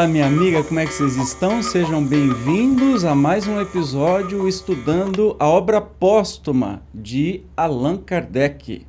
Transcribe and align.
Olá, 0.00 0.08
minha 0.08 0.26
amiga, 0.26 0.64
como 0.64 0.80
é 0.80 0.86
que 0.86 0.94
vocês 0.94 1.14
estão? 1.16 1.62
Sejam 1.62 2.02
bem-vindos 2.02 3.04
a 3.04 3.14
mais 3.14 3.46
um 3.46 3.60
episódio 3.60 4.48
estudando 4.48 5.36
a 5.38 5.46
obra 5.46 5.78
póstuma 5.78 6.82
de 6.94 7.42
Allan 7.54 7.98
Kardec. 7.98 8.86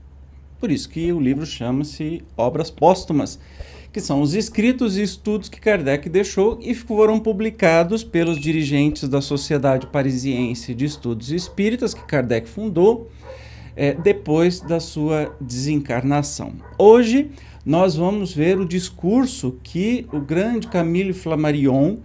Por 0.58 0.72
isso 0.72 0.88
que 0.88 1.12
o 1.12 1.20
livro 1.20 1.46
chama-se 1.46 2.24
Obras 2.38 2.72
Póstumas, 2.72 3.38
que 3.92 4.00
são 4.00 4.22
os 4.22 4.34
escritos 4.34 4.98
e 4.98 5.02
estudos 5.02 5.50
que 5.50 5.60
Kardec 5.60 6.08
deixou 6.08 6.58
e 6.62 6.74
foram 6.74 7.20
publicados 7.20 8.06
pelos 8.06 8.40
dirigentes 8.40 9.10
da 9.10 9.20
Sociedade 9.20 9.88
Parisiense 9.88 10.74
de 10.74 10.86
Estudos 10.86 11.30
Espíritas, 11.30 11.94
que 11.94 12.06
Kardec 12.06 12.48
fundou 12.48 13.12
é, 13.76 13.94
depois 13.94 14.62
da 14.62 14.80
sua 14.80 15.36
desencarnação. 15.42 16.54
Hoje 16.78 17.32
nós 17.66 17.96
vamos 17.96 18.34
ver 18.34 18.60
o 18.60 18.66
discurso 18.66 19.58
que 19.64 20.08
o 20.12 20.20
grande 20.20 20.68
Camille 20.68 21.14
Flammarion, 21.14 21.98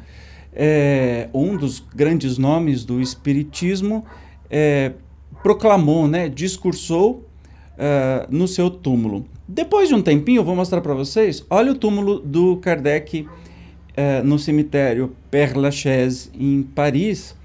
é, 0.52 1.28
um 1.32 1.56
dos 1.56 1.82
grandes 1.94 2.38
nomes 2.38 2.84
do 2.84 3.00
Espiritismo, 3.00 4.04
é, 4.50 4.92
proclamou, 5.42 6.08
né, 6.08 6.28
discursou 6.28 7.26
uh, 7.76 8.26
no 8.28 8.48
seu 8.48 8.70
túmulo. 8.70 9.26
Depois 9.46 9.88
de 9.88 9.94
um 9.94 10.02
tempinho, 10.02 10.40
eu 10.40 10.44
vou 10.44 10.56
mostrar 10.56 10.80
para 10.80 10.94
vocês. 10.94 11.44
Olha 11.48 11.72
o 11.72 11.74
túmulo 11.74 12.18
do 12.18 12.56
Kardec 12.56 13.20
uh, 13.20 13.28
no 14.24 14.38
cemitério 14.38 15.12
Père 15.30 15.56
Lachaise, 15.56 16.30
em 16.34 16.62
Paris. 16.62 17.36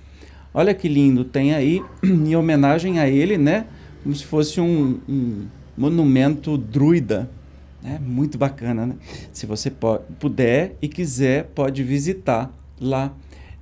Olha 0.53 0.73
que 0.73 0.87
lindo, 0.87 1.23
tem 1.23 1.53
aí, 1.53 1.81
em 2.03 2.35
homenagem 2.35 2.99
a 2.99 3.07
ele, 3.07 3.37
né? 3.37 3.67
Como 4.03 4.15
se 4.15 4.25
fosse 4.25 4.59
um, 4.59 4.99
um 5.07 5.45
monumento 5.77 6.57
druida. 6.57 7.29
É 7.83 7.97
muito 7.97 8.37
bacana, 8.37 8.85
né? 8.85 8.95
Se 9.33 9.45
você 9.45 9.69
pode, 9.71 10.03
puder 10.19 10.75
e 10.81 10.87
quiser, 10.87 11.45
pode 11.55 11.83
visitar 11.83 12.51
lá 12.79 13.13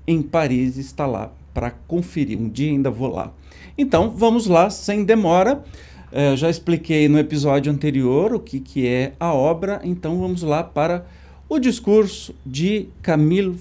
em 0.05 0.21
Paris, 0.21 0.77
está 0.77 1.05
lá 1.05 1.31
para 1.53 1.71
conferir. 1.71 2.37
Um 2.39 2.49
dia 2.49 2.71
ainda 2.71 2.89
vou 2.89 3.09
lá. 3.09 3.33
Então, 3.77 4.11
vamos 4.11 4.47
lá, 4.47 4.69
sem 4.69 5.03
demora. 5.03 5.63
É, 6.11 6.35
já 6.35 6.49
expliquei 6.49 7.07
no 7.07 7.19
episódio 7.19 7.71
anterior 7.71 8.33
o 8.33 8.39
que, 8.39 8.59
que 8.59 8.87
é 8.87 9.13
a 9.19 9.33
obra, 9.33 9.79
então 9.83 10.19
vamos 10.19 10.41
lá 10.41 10.63
para 10.63 11.05
o 11.47 11.59
discurso 11.59 12.33
de 12.45 12.87
Camille 13.01 13.57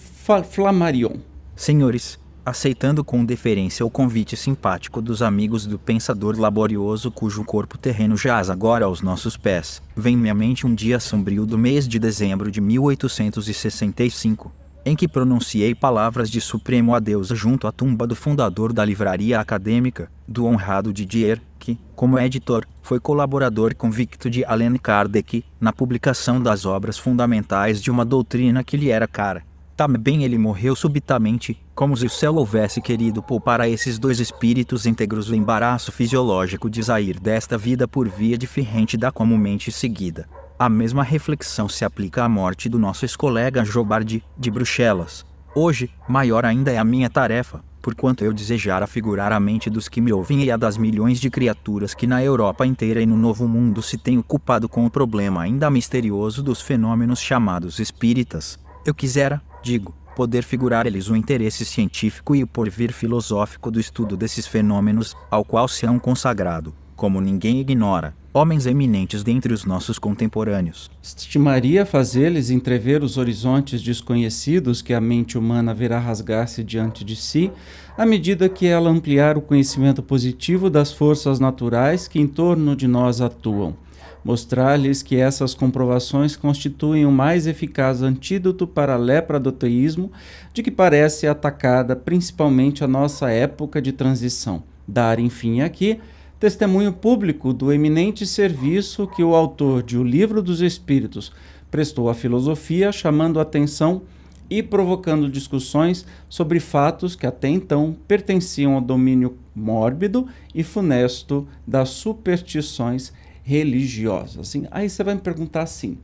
Flammarion. 0.51 1.17
Senhores, 1.55 2.19
aceitando 2.49 3.05
com 3.05 3.25
deferência 3.25 3.85
o 3.85 3.91
convite 3.91 4.37
simpático 4.37 5.03
dos 5.03 5.23
amigos 5.23 5.67
do 5.67 5.79
pensador 5.79 6.39
laborioso 6.39 7.11
cujo 7.11 7.45
corpo 7.45 7.77
terreno 7.77 8.17
jaz 8.17 8.49
agora 8.49 8.87
aos 8.87 9.03
nossos 9.03 9.37
pés, 9.37 9.83
vem-me 9.97 10.31
à 10.31 10.35
mente 10.35 10.67
um 10.67 10.75
dia 10.75 10.99
sombrio 10.99 11.45
do 11.45 11.59
mês 11.59 11.87
de 11.87 11.99
dezembro 11.99 12.51
de 12.51 12.61
1865, 12.61 14.51
em 14.85 14.97
que 14.97 15.07
pronunciei 15.07 15.75
palavras 15.75 16.31
de 16.31 16.41
supremo 16.41 16.95
adeus 16.95 17.29
junto 17.29 17.67
à 17.67 17.73
tumba 17.73 18.07
do 18.07 18.17
fundador 18.17 18.73
da 18.73 18.85
livraria 18.85 19.39
acadêmica, 19.39 20.11
do 20.27 20.47
honrado 20.47 20.93
Didier, 20.93 21.41
que, 21.59 21.79
como 21.95 22.19
editor, 22.19 22.65
foi 22.83 22.99
colaborador 22.99 23.75
convicto 23.75 24.31
de 24.31 24.45
Allan 24.45 24.77
Kardec 24.77 25.45
na 25.61 25.73
publicação 25.73 26.41
das 26.41 26.65
obras 26.65 26.97
fundamentais 26.97 27.83
de 27.83 27.91
uma 27.91 28.05
doutrina 28.05 28.65
que 28.65 28.77
lhe 28.77 28.91
era 28.91 29.07
cara. 29.07 29.43
Também 29.79 30.25
ele 30.25 30.37
morreu 30.37 30.75
subitamente, 30.75 31.57
como 31.73 31.97
se 31.97 32.05
o 32.05 32.11
céu 32.11 32.35
houvesse 32.35 32.83
querido 32.83 33.23
poupar 33.23 33.61
a 33.61 33.69
esses 33.69 33.97
dois 33.97 34.19
espíritos 34.19 34.87
íntegros 34.87 35.31
o 35.31 35.37
embaraço 35.37 35.93
fisiológico 35.93 36.69
de 36.69 36.83
sair 36.83 37.21
desta 37.21 37.57
vida 37.57 37.87
por 37.87 38.09
via 38.09 38.37
diferente 38.37 38.97
da 38.97 39.13
comumente 39.13 39.71
seguida. 39.71 40.29
A 40.59 40.69
mesma 40.69 41.05
reflexão 41.05 41.69
se 41.69 41.85
aplica 41.85 42.25
à 42.25 42.29
morte 42.29 42.69
do 42.69 42.77
nosso 42.77 43.05
ex-colega 43.05 43.65
Jobardi, 43.65 44.25
de 44.37 44.51
Bruxelas. 44.51 45.25
Hoje, 45.55 45.89
maior 46.09 46.45
ainda 46.45 46.73
é 46.73 46.77
a 46.77 46.83
minha 46.83 47.09
tarefa, 47.09 47.63
porquanto 47.81 48.25
eu 48.25 48.33
desejara 48.33 48.85
figurar 48.85 49.31
a 49.31 49.39
mente 49.39 49.71
dos 49.71 49.89
que 49.89 50.01
me 50.01 50.13
ouvem 50.13 50.43
e 50.43 50.51
a 50.51 50.57
das 50.57 50.77
milhões 50.77 51.21
de 51.21 51.31
criaturas 51.31 51.95
que 51.95 52.05
na 52.05 52.21
Europa 52.21 52.67
inteira 52.67 53.01
e 53.01 53.07
no 53.07 53.17
Novo 53.17 53.47
Mundo 53.47 53.81
se 53.81 53.97
têm 53.97 54.19
ocupado 54.19 54.69
com 54.69 54.85
o 54.85 54.91
problema 54.91 55.43
ainda 55.43 55.71
misterioso 55.71 56.43
dos 56.43 56.61
fenômenos 56.61 57.21
chamados 57.21 57.79
espíritas. 57.79 58.59
Eu 58.85 58.95
quisera, 58.95 59.41
digo, 59.63 59.95
poder 60.19 60.43
figurar 60.43 60.85
eles 60.85 61.09
o 61.09 61.15
interesse 61.15 61.65
científico 61.65 62.35
e 62.35 62.43
o 62.43 62.47
porvir 62.47 62.93
filosófico 62.93 63.71
do 63.71 63.79
estudo 63.79 64.17
desses 64.17 64.47
fenômenos, 64.47 65.17
ao 65.31 65.45
qual 65.45 65.69
se 65.69 65.87
hão 65.87 65.97
consagrado, 65.97 66.75
como 66.97 67.21
ninguém 67.21 67.61
ignora, 67.61 68.13
homens 68.35 68.67
eminentes 68.67 69.23
dentre 69.23 69.53
os 69.53 69.65
nossos 69.65 69.99
contemporâneos. 69.99 70.91
Estimaria 71.01 71.87
fazer-lhes 71.87 72.51
entrever 72.51 73.05
os 73.05 73.17
horizontes 73.17 73.81
desconhecidos 73.81 74.83
que 74.83 74.93
a 74.93 75.01
mente 75.01 75.39
humana 75.39 75.73
verá 75.73 76.01
rasgar-se 76.01 76.65
diante 76.65 77.05
de 77.05 77.15
si, 77.15 77.53
à 77.97 78.05
medida 78.05 78.49
que 78.49 78.67
ela 78.67 78.91
ampliar 78.91 79.39
o 79.39 79.41
conhecimento 79.41 80.03
positivo 80.03 80.69
das 80.69 80.93
forças 80.93 81.39
naturais 81.39 82.09
que 82.09 82.21
em 82.21 82.27
torno 82.27 82.75
de 82.75 82.89
nós 82.89 83.21
atuam 83.21 83.77
mostrar-lhes 84.25 85.03
que 85.03 85.17
essas 85.17 85.55
comprovações 85.55 86.37
constituem 86.37 87.07
o 87.07 87.13
mais 87.13 87.47
eficaz 87.47 88.03
antídoto 88.03 88.67
para 88.67 88.95
a 88.95 88.99
lepra 88.99 89.39
do 89.39 89.53
teísmo, 89.53 90.11
de 90.53 90.63
que 90.63 90.71
parece 90.71 91.27
atacada 91.27 91.97
principalmente 91.97 92.85
a 92.85 92.89
nossa 92.89 93.31
época 93.31 93.81
de 93.81 93.93
transição. 93.93 94.63
Dar, 94.87 95.19
enfim, 95.19 95.61
aqui 95.61 96.01
testemunho 96.39 96.93
público 96.93 97.53
do 97.53 97.73
eminente 97.73 98.25
serviço 98.25 99.09
que 99.09 99.25
o 99.25 99.35
autor 99.35 99.83
de 99.83 99.99
O 99.99 100.05
Livro 100.05 100.41
dos 100.41 100.61
Espíritos 100.61 101.33
prestou 101.71 102.09
à 102.09 102.15
filosofia, 102.15 102.93
chamando 102.93 103.41
atenção 103.41 104.03
e 104.49 104.63
provocando 104.63 105.29
discussões 105.29 106.07
sobre 106.29 106.61
fatos 106.61 107.15
que 107.15 107.27
até 107.27 107.49
então 107.49 107.95
pertenciam 108.07 108.75
ao 108.75 108.81
domínio 108.81 109.37
mórbido 109.55 110.27
e 110.55 110.63
funesto 110.63 111.47
das 111.67 111.91
superstições 111.91 113.13
religiosa. 113.49 114.43
Assim, 114.43 114.67
aí 114.71 114.91
você 114.91 115.03
vai 115.03 115.15
me 115.15 115.23
perguntar 115.23 115.63
assim, 115.63 115.97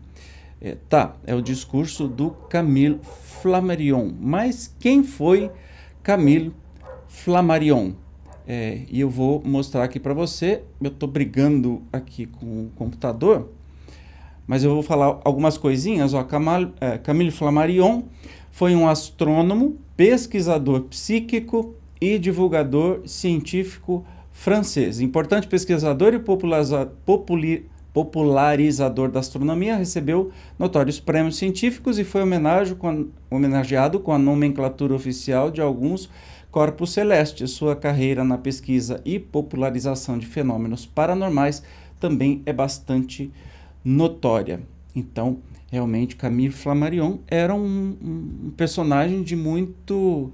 é, 0.62 0.78
tá, 0.88 1.15
é 1.27 1.34
o 1.34 1.43
discurso 1.43 2.09
do 2.09 2.31
Camille 2.31 2.99
Flammarion, 3.43 4.10
mas 4.19 4.75
quem 4.81 5.05
foi 5.05 5.50
Camille 6.03 6.55
Flammarion? 7.06 7.93
É, 8.49 8.81
e 8.91 8.99
eu 8.99 9.10
vou 9.10 9.43
mostrar 9.44 9.84
aqui 9.84 10.00
para 10.00 10.15
você, 10.15 10.62
eu 10.81 10.88
estou 10.88 11.06
brigando 11.06 11.82
aqui 11.93 12.25
com 12.25 12.47
o 12.47 12.71
computador, 12.77 13.50
mas 14.47 14.65
eu 14.65 14.71
vou 14.71 14.82
falar 14.82 15.21
algumas 15.22 15.59
coisinhas. 15.59 16.15
Ó, 16.15 16.25
Camille, 16.25 16.72
é, 16.81 16.97
Camille 16.97 17.31
Flammarion 17.31 18.05
foi 18.50 18.75
um 18.75 18.88
astrônomo, 18.88 19.76
pesquisador 19.94 20.82
psíquico 20.84 21.75
e 22.00 22.19
divulgador 22.19 23.02
científico 23.06 24.05
francês, 24.34 25.00
importante 25.00 25.46
pesquisador 25.46 26.12
e 26.12 26.19
popularizador 27.94 29.08
da 29.10 29.20
astronomia, 29.20 29.76
recebeu 29.76 30.32
notórios 30.58 30.98
prêmios 30.98 31.36
científicos 31.36 31.98
e 32.00 32.04
foi 32.04 32.20
homenageado 33.31 34.00
com 34.00 34.12
a 34.12 34.19
nomenclatura 34.19 34.92
oficial 34.92 35.52
de 35.52 35.62
alguns 35.62 36.10
corpos 36.50 36.92
celestes. 36.92 37.52
Sua 37.52 37.76
carreira 37.76 38.25
na 38.25 38.36
pesquisa 38.36 39.00
e 39.04 39.20
popularização 39.20 40.19
de 40.19 40.26
fenômenos 40.26 40.84
paranormais 40.84 41.62
também 42.00 42.42
é 42.44 42.52
bastante 42.52 43.32
notória. 43.84 44.60
Então, 44.96 45.38
realmente, 45.70 46.16
Camille 46.16 46.52
Flammarion 46.52 47.19
era 47.28 47.54
um, 47.54 47.96
um 48.02 48.52
personagem 48.56 49.22
de 49.22 49.36
muito 49.36 50.32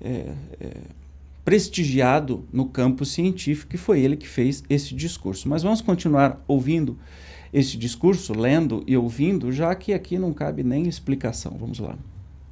é, 0.00 0.32
é, 0.60 0.97
prestigiado 1.48 2.46
no 2.52 2.66
campo 2.66 3.06
científico 3.06 3.74
e 3.74 3.78
foi 3.78 4.00
ele 4.00 4.18
que 4.18 4.28
fez 4.28 4.62
esse 4.68 4.94
discurso. 4.94 5.48
Mas 5.48 5.62
vamos 5.62 5.80
continuar 5.80 6.44
ouvindo 6.46 6.98
esse 7.50 7.78
discurso, 7.78 8.38
lendo 8.38 8.84
e 8.86 8.94
ouvindo, 8.94 9.50
já 9.50 9.74
que 9.74 9.94
aqui 9.94 10.18
não 10.18 10.34
cabe 10.34 10.62
nem 10.62 10.86
explicação. 10.86 11.56
Vamos 11.58 11.78
lá. 11.78 11.96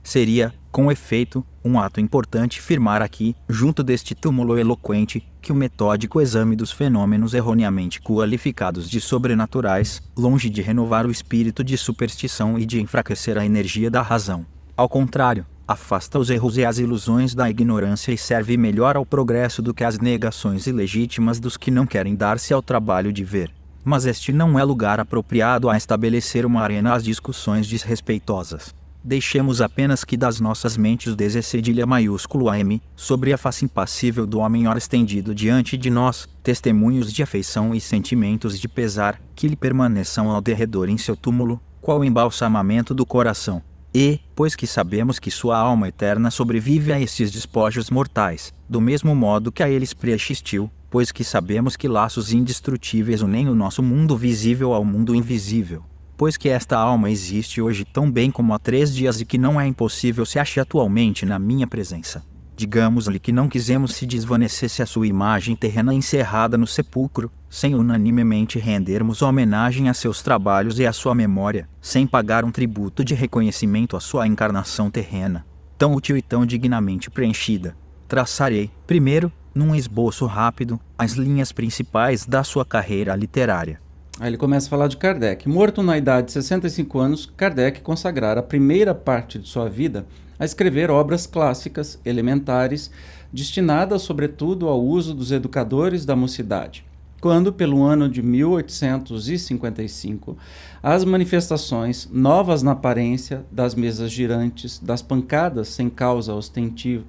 Seria, 0.03 0.55
com 0.73 0.91
efeito, 0.91 1.45
um 1.63 1.79
ato 1.79 2.01
importante 2.01 2.59
firmar 2.59 3.03
aqui, 3.03 3.37
junto 3.47 3.83
deste 3.83 4.15
túmulo 4.15 4.57
eloquente, 4.57 5.23
que 5.43 5.53
o 5.53 5.55
metódico 5.55 6.19
exame 6.19 6.57
dos 6.57 6.73
fenômenos 6.73 7.35
erroneamente 7.35 8.01
qualificados 8.01 8.89
de 8.89 8.99
sobrenaturais, 8.99 10.03
longe 10.17 10.49
de 10.49 10.63
renovar 10.63 11.05
o 11.05 11.11
espírito 11.11 11.63
de 11.63 11.77
superstição 11.77 12.59
e 12.59 12.65
de 12.65 12.81
enfraquecer 12.81 13.37
a 13.37 13.45
energia 13.45 13.91
da 13.91 14.01
razão. 14.01 14.47
Ao 14.75 14.89
contrário, 14.89 15.45
afasta 15.67 16.19
os 16.19 16.31
erros 16.31 16.57
e 16.57 16.65
as 16.65 16.79
ilusões 16.79 17.35
da 17.35 17.51
ignorância 17.51 18.13
e 18.13 18.19
serve 18.19 18.57
melhor 18.57 18.97
ao 18.97 19.07
progresso 19.07 19.61
do 19.61 19.75
que 19.75 19.85
as 19.85 19.99
negações 19.99 20.67
ilegítimas 20.67 21.41
dos 21.41 21.57
que 21.57 21.71
não 21.71 21.87
querem 21.87 22.15
dar-se 22.15 22.53
ao 22.53 22.63
trabalho 22.63 23.13
de 23.13 23.25
ver. 23.25 23.51
Mas 23.85 24.07
este 24.07 24.33
não 24.33 24.59
é 24.59 24.65
lugar 24.65 25.01
apropriado 25.01 25.71
a 25.71 25.77
estabelecer 25.77 26.45
uma 26.45 26.63
arena 26.63 26.95
às 26.95 27.05
discussões 27.05 27.67
desrespeitosas 27.67 28.75
deixemos 29.07 29.61
apenas 29.61 30.03
que 30.03 30.17
das 30.17 30.41
nossas 30.41 30.77
mentes 30.77 31.15
dê 31.15 31.31
cedilha 31.41 31.87
maiúsculo 31.87 32.51
a 32.51 32.59
M, 32.59 32.83
sobre 32.97 33.33
a 33.33 33.39
face 33.39 33.65
impassível 33.65 34.27
do 34.27 34.41
homem 34.41 34.67
ora 34.67 34.79
estendido 34.79 35.33
diante 35.33 35.77
de 35.77 35.89
nós, 35.89 36.29
testemunhos 36.43 37.13
de 37.13 37.23
afeição 37.23 37.73
e 37.73 37.81
sentimentos 37.81 38.59
de 38.59 38.67
pesar, 38.67 39.21
que 39.37 39.47
lhe 39.47 39.55
permaneçam 39.55 40.29
ao 40.29 40.41
derredor 40.41 40.89
em 40.89 40.99
seu 40.99 41.15
túmulo, 41.15 41.61
qual 41.81 42.05
embalsamamento 42.05 42.93
do 42.93 43.07
coração. 43.07 43.63
E, 43.99 44.21
pois 44.35 44.55
que 44.55 44.67
sabemos 44.67 45.19
que 45.19 45.31
sua 45.31 45.57
alma 45.57 45.89
eterna 45.89 46.31
sobrevive 46.31 46.93
a 46.93 47.01
esses 47.01 47.31
despojos 47.31 47.89
mortais, 47.89 48.53
do 48.69 48.79
mesmo 48.79 49.15
modo 49.15 49.51
que 49.51 49.63
a 49.63 49.71
eles 49.71 49.95
preexistiu, 49.95 50.71
pois 50.91 51.11
que 51.11 51.25
sabemos 51.25 51.77
que 51.77 51.89
laços 51.89 52.31
indestrutíveis 52.31 53.23
unem 53.23 53.49
o 53.49 53.55
nosso 53.55 53.83
mundo 53.83 54.15
visível 54.15 54.75
ao 54.75 54.85
mundo 54.85 55.15
invisível, 55.15 55.83
pois 56.15 56.37
que 56.37 56.51
esta 56.51 56.77
alma 56.77 57.11
existe 57.11 57.63
hoje 57.63 57.87
tão 57.87 58.13
bem 58.13 58.31
como 58.31 58.53
há 58.53 58.59
três 58.59 58.95
dias 58.95 59.19
e 59.19 59.25
que 59.25 59.39
não 59.39 59.59
é 59.59 59.67
impossível 59.67 60.27
se 60.27 60.39
ache 60.39 60.61
atualmente 60.61 61.25
na 61.25 61.39
minha 61.39 61.67
presença. 61.67 62.23
Digamos-lhe 62.57 63.19
que 63.19 63.33
não 63.33 63.51
quisemos 63.51 63.95
se 63.95 64.07
desvanecesse 64.07 64.81
a 64.81 64.87
sua 64.87 65.07
imagem 65.07 65.55
terrena 65.55 65.93
encerrada 65.93 66.57
no 66.57 66.67
sepulcro, 66.67 67.31
sem 67.51 67.75
unanimemente 67.75 68.59
rendermos 68.59 69.21
homenagem 69.21 69.91
a 69.91 69.95
seus 69.95 70.23
trabalhos 70.23 70.79
e 70.79 70.87
à 70.87 70.93
sua 70.93 71.15
memória, 71.15 71.69
sem 71.83 72.07
pagar 72.07 72.47
um 72.47 72.51
tributo 72.51 73.05
de 73.05 73.15
reconhecimento 73.15 73.95
à 73.95 74.01
sua 74.01 74.27
encarnação 74.27 74.91
terrena, 74.91 75.45
tão 75.77 75.95
útil 75.95 76.17
e 76.17 76.23
tão 76.23 76.47
dignamente 76.47 77.11
preenchida. 77.11 77.77
Traçarei, 78.09 78.71
primeiro, 78.87 79.31
num 79.55 79.75
esboço 79.75 80.25
rápido, 80.25 80.81
as 80.97 81.13
linhas 81.13 81.53
principais 81.53 82.25
da 82.25 82.43
sua 82.43 82.65
carreira 82.65 83.15
literária. 83.15 83.83
Aí 84.19 84.31
ele 84.31 84.39
começa 84.39 84.67
a 84.67 84.71
falar 84.71 84.89
de 84.89 84.97
Kardec. 84.97 85.47
Morto 85.47 85.83
na 85.83 85.99
idade 85.99 86.29
de 86.29 86.33
65 86.33 86.99
anos, 86.99 87.27
Kardec 87.37 87.83
consagrara 87.83 88.41
a 88.41 88.43
primeira 88.43 88.95
parte 88.95 89.39
de 89.39 89.47
sua 89.47 89.69
vida 89.69 90.07
a 90.39 90.45
escrever 90.45 90.91
obras 90.91 91.27
clássicas, 91.27 91.99
elementares, 92.05 92.91
destinadas 93.33 94.03
sobretudo 94.03 94.69
ao 94.69 94.85
uso 94.85 95.15
dos 95.15 95.33
educadores 95.33 96.05
da 96.05 96.15
mocidade. 96.15 96.85
Quando, 97.19 97.51
pelo 97.53 97.83
ano 97.83 98.11
de 98.11 98.23
1855, 98.23 100.37
as 100.83 101.03
manifestações, 101.03 102.07
novas 102.13 102.63
na 102.63 102.73
aparência, 102.73 103.43
das 103.51 103.75
mesas 103.75 104.13
girantes, 104.13 104.79
das 104.79 105.01
pancadas 105.01 105.69
sem 105.69 105.89
causa 105.89 106.35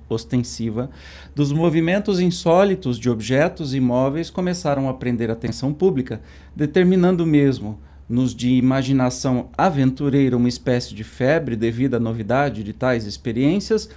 ostensiva, 0.09 0.89
dos 1.35 1.51
movimentos 1.51 2.21
insólitos 2.21 2.97
de 2.97 3.09
objetos 3.09 3.75
imóveis 3.75 4.29
começaram 4.29 4.87
a 4.87 4.93
prender 4.93 5.29
atenção 5.29 5.73
pública, 5.73 6.21
determinando 6.55 7.25
mesmo, 7.25 7.77
nos 8.09 8.33
de 8.33 8.49
imaginação 8.49 9.49
aventureira, 9.57 10.37
uma 10.37 10.47
espécie 10.47 10.95
de 10.95 11.03
febre 11.03 11.55
devido 11.55 11.95
à 11.95 11.99
novidade 11.99 12.63
de 12.63 12.73
tais 12.73 13.05
experiências, 13.05 13.89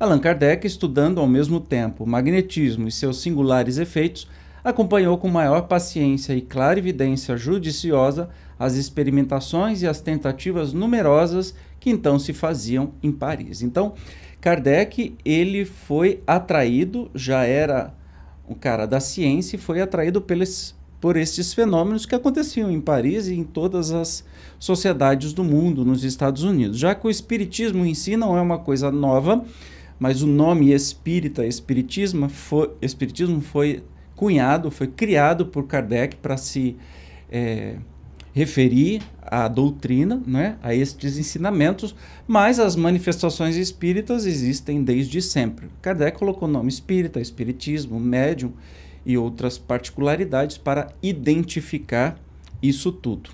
Allan 0.00 0.18
Kardec, 0.18 0.66
estudando 0.66 1.20
ao 1.20 1.26
mesmo 1.26 1.60
tempo 1.60 2.04
o 2.04 2.06
magnetismo 2.06 2.88
e 2.88 2.92
seus 2.92 3.20
singulares 3.20 3.78
efeitos, 3.78 4.28
acompanhou 4.64 5.18
com 5.18 5.28
maior 5.28 5.62
paciência 5.62 6.34
e 6.34 6.40
clarividência 6.40 7.36
judiciosa 7.36 8.28
as 8.58 8.74
experimentações 8.74 9.82
e 9.82 9.86
as 9.86 10.00
tentativas 10.00 10.72
numerosas 10.72 11.54
que 11.78 11.90
então 11.90 12.18
se 12.18 12.32
faziam 12.32 12.92
em 13.02 13.12
Paris. 13.12 13.62
Então, 13.62 13.94
Kardec, 14.40 15.16
ele 15.24 15.64
foi 15.64 16.22
atraído, 16.26 17.10
já 17.14 17.44
era 17.44 17.94
um 18.48 18.54
cara 18.54 18.86
da 18.86 18.98
ciência 18.98 19.56
e 19.56 19.58
foi 19.58 19.80
atraído 19.80 20.20
pelos, 20.20 20.74
por 21.00 21.16
esses 21.16 21.54
fenômenos 21.54 22.04
que 22.04 22.14
aconteciam 22.14 22.70
em 22.70 22.80
Paris 22.80 23.28
e 23.28 23.34
em 23.34 23.44
todas 23.44 23.92
as 23.92 24.24
sociedades 24.58 25.32
do 25.32 25.44
mundo, 25.44 25.84
nos 25.84 26.02
Estados 26.02 26.42
Unidos. 26.42 26.78
Já 26.78 26.94
que 26.94 27.06
o 27.06 27.10
espiritismo 27.10 27.84
em 27.86 27.94
si 27.94 28.16
não 28.16 28.36
é 28.36 28.40
uma 28.40 28.58
coisa 28.58 28.90
nova, 28.90 29.44
mas 29.98 30.22
o 30.22 30.26
nome 30.26 30.72
espírita, 30.72 31.46
espiritismo 31.46 32.28
foi, 32.28 32.70
espiritismo 32.82 33.40
foi 33.40 33.82
cunhado, 34.16 34.70
foi 34.70 34.88
criado 34.88 35.46
por 35.46 35.66
Kardec 35.66 36.16
para 36.16 36.36
se 36.36 36.76
é, 37.30 37.76
referir 38.32 39.02
à 39.22 39.46
doutrina, 39.46 40.20
né, 40.26 40.56
a 40.62 40.74
estes 40.74 41.18
ensinamentos, 41.18 41.94
mas 42.26 42.58
as 42.58 42.74
manifestações 42.74 43.56
espíritas 43.56 44.26
existem 44.26 44.82
desde 44.82 45.22
sempre. 45.22 45.68
Kardec 45.80 46.18
colocou 46.18 46.48
o 46.48 46.50
nome 46.50 46.68
espírita, 46.68 47.20
espiritismo, 47.20 48.00
médium 48.00 48.52
e 49.08 49.18
outras 49.18 49.58
particularidades 49.58 50.58
para 50.58 50.92
identificar 51.02 52.16
isso 52.62 52.92
tudo. 52.92 53.30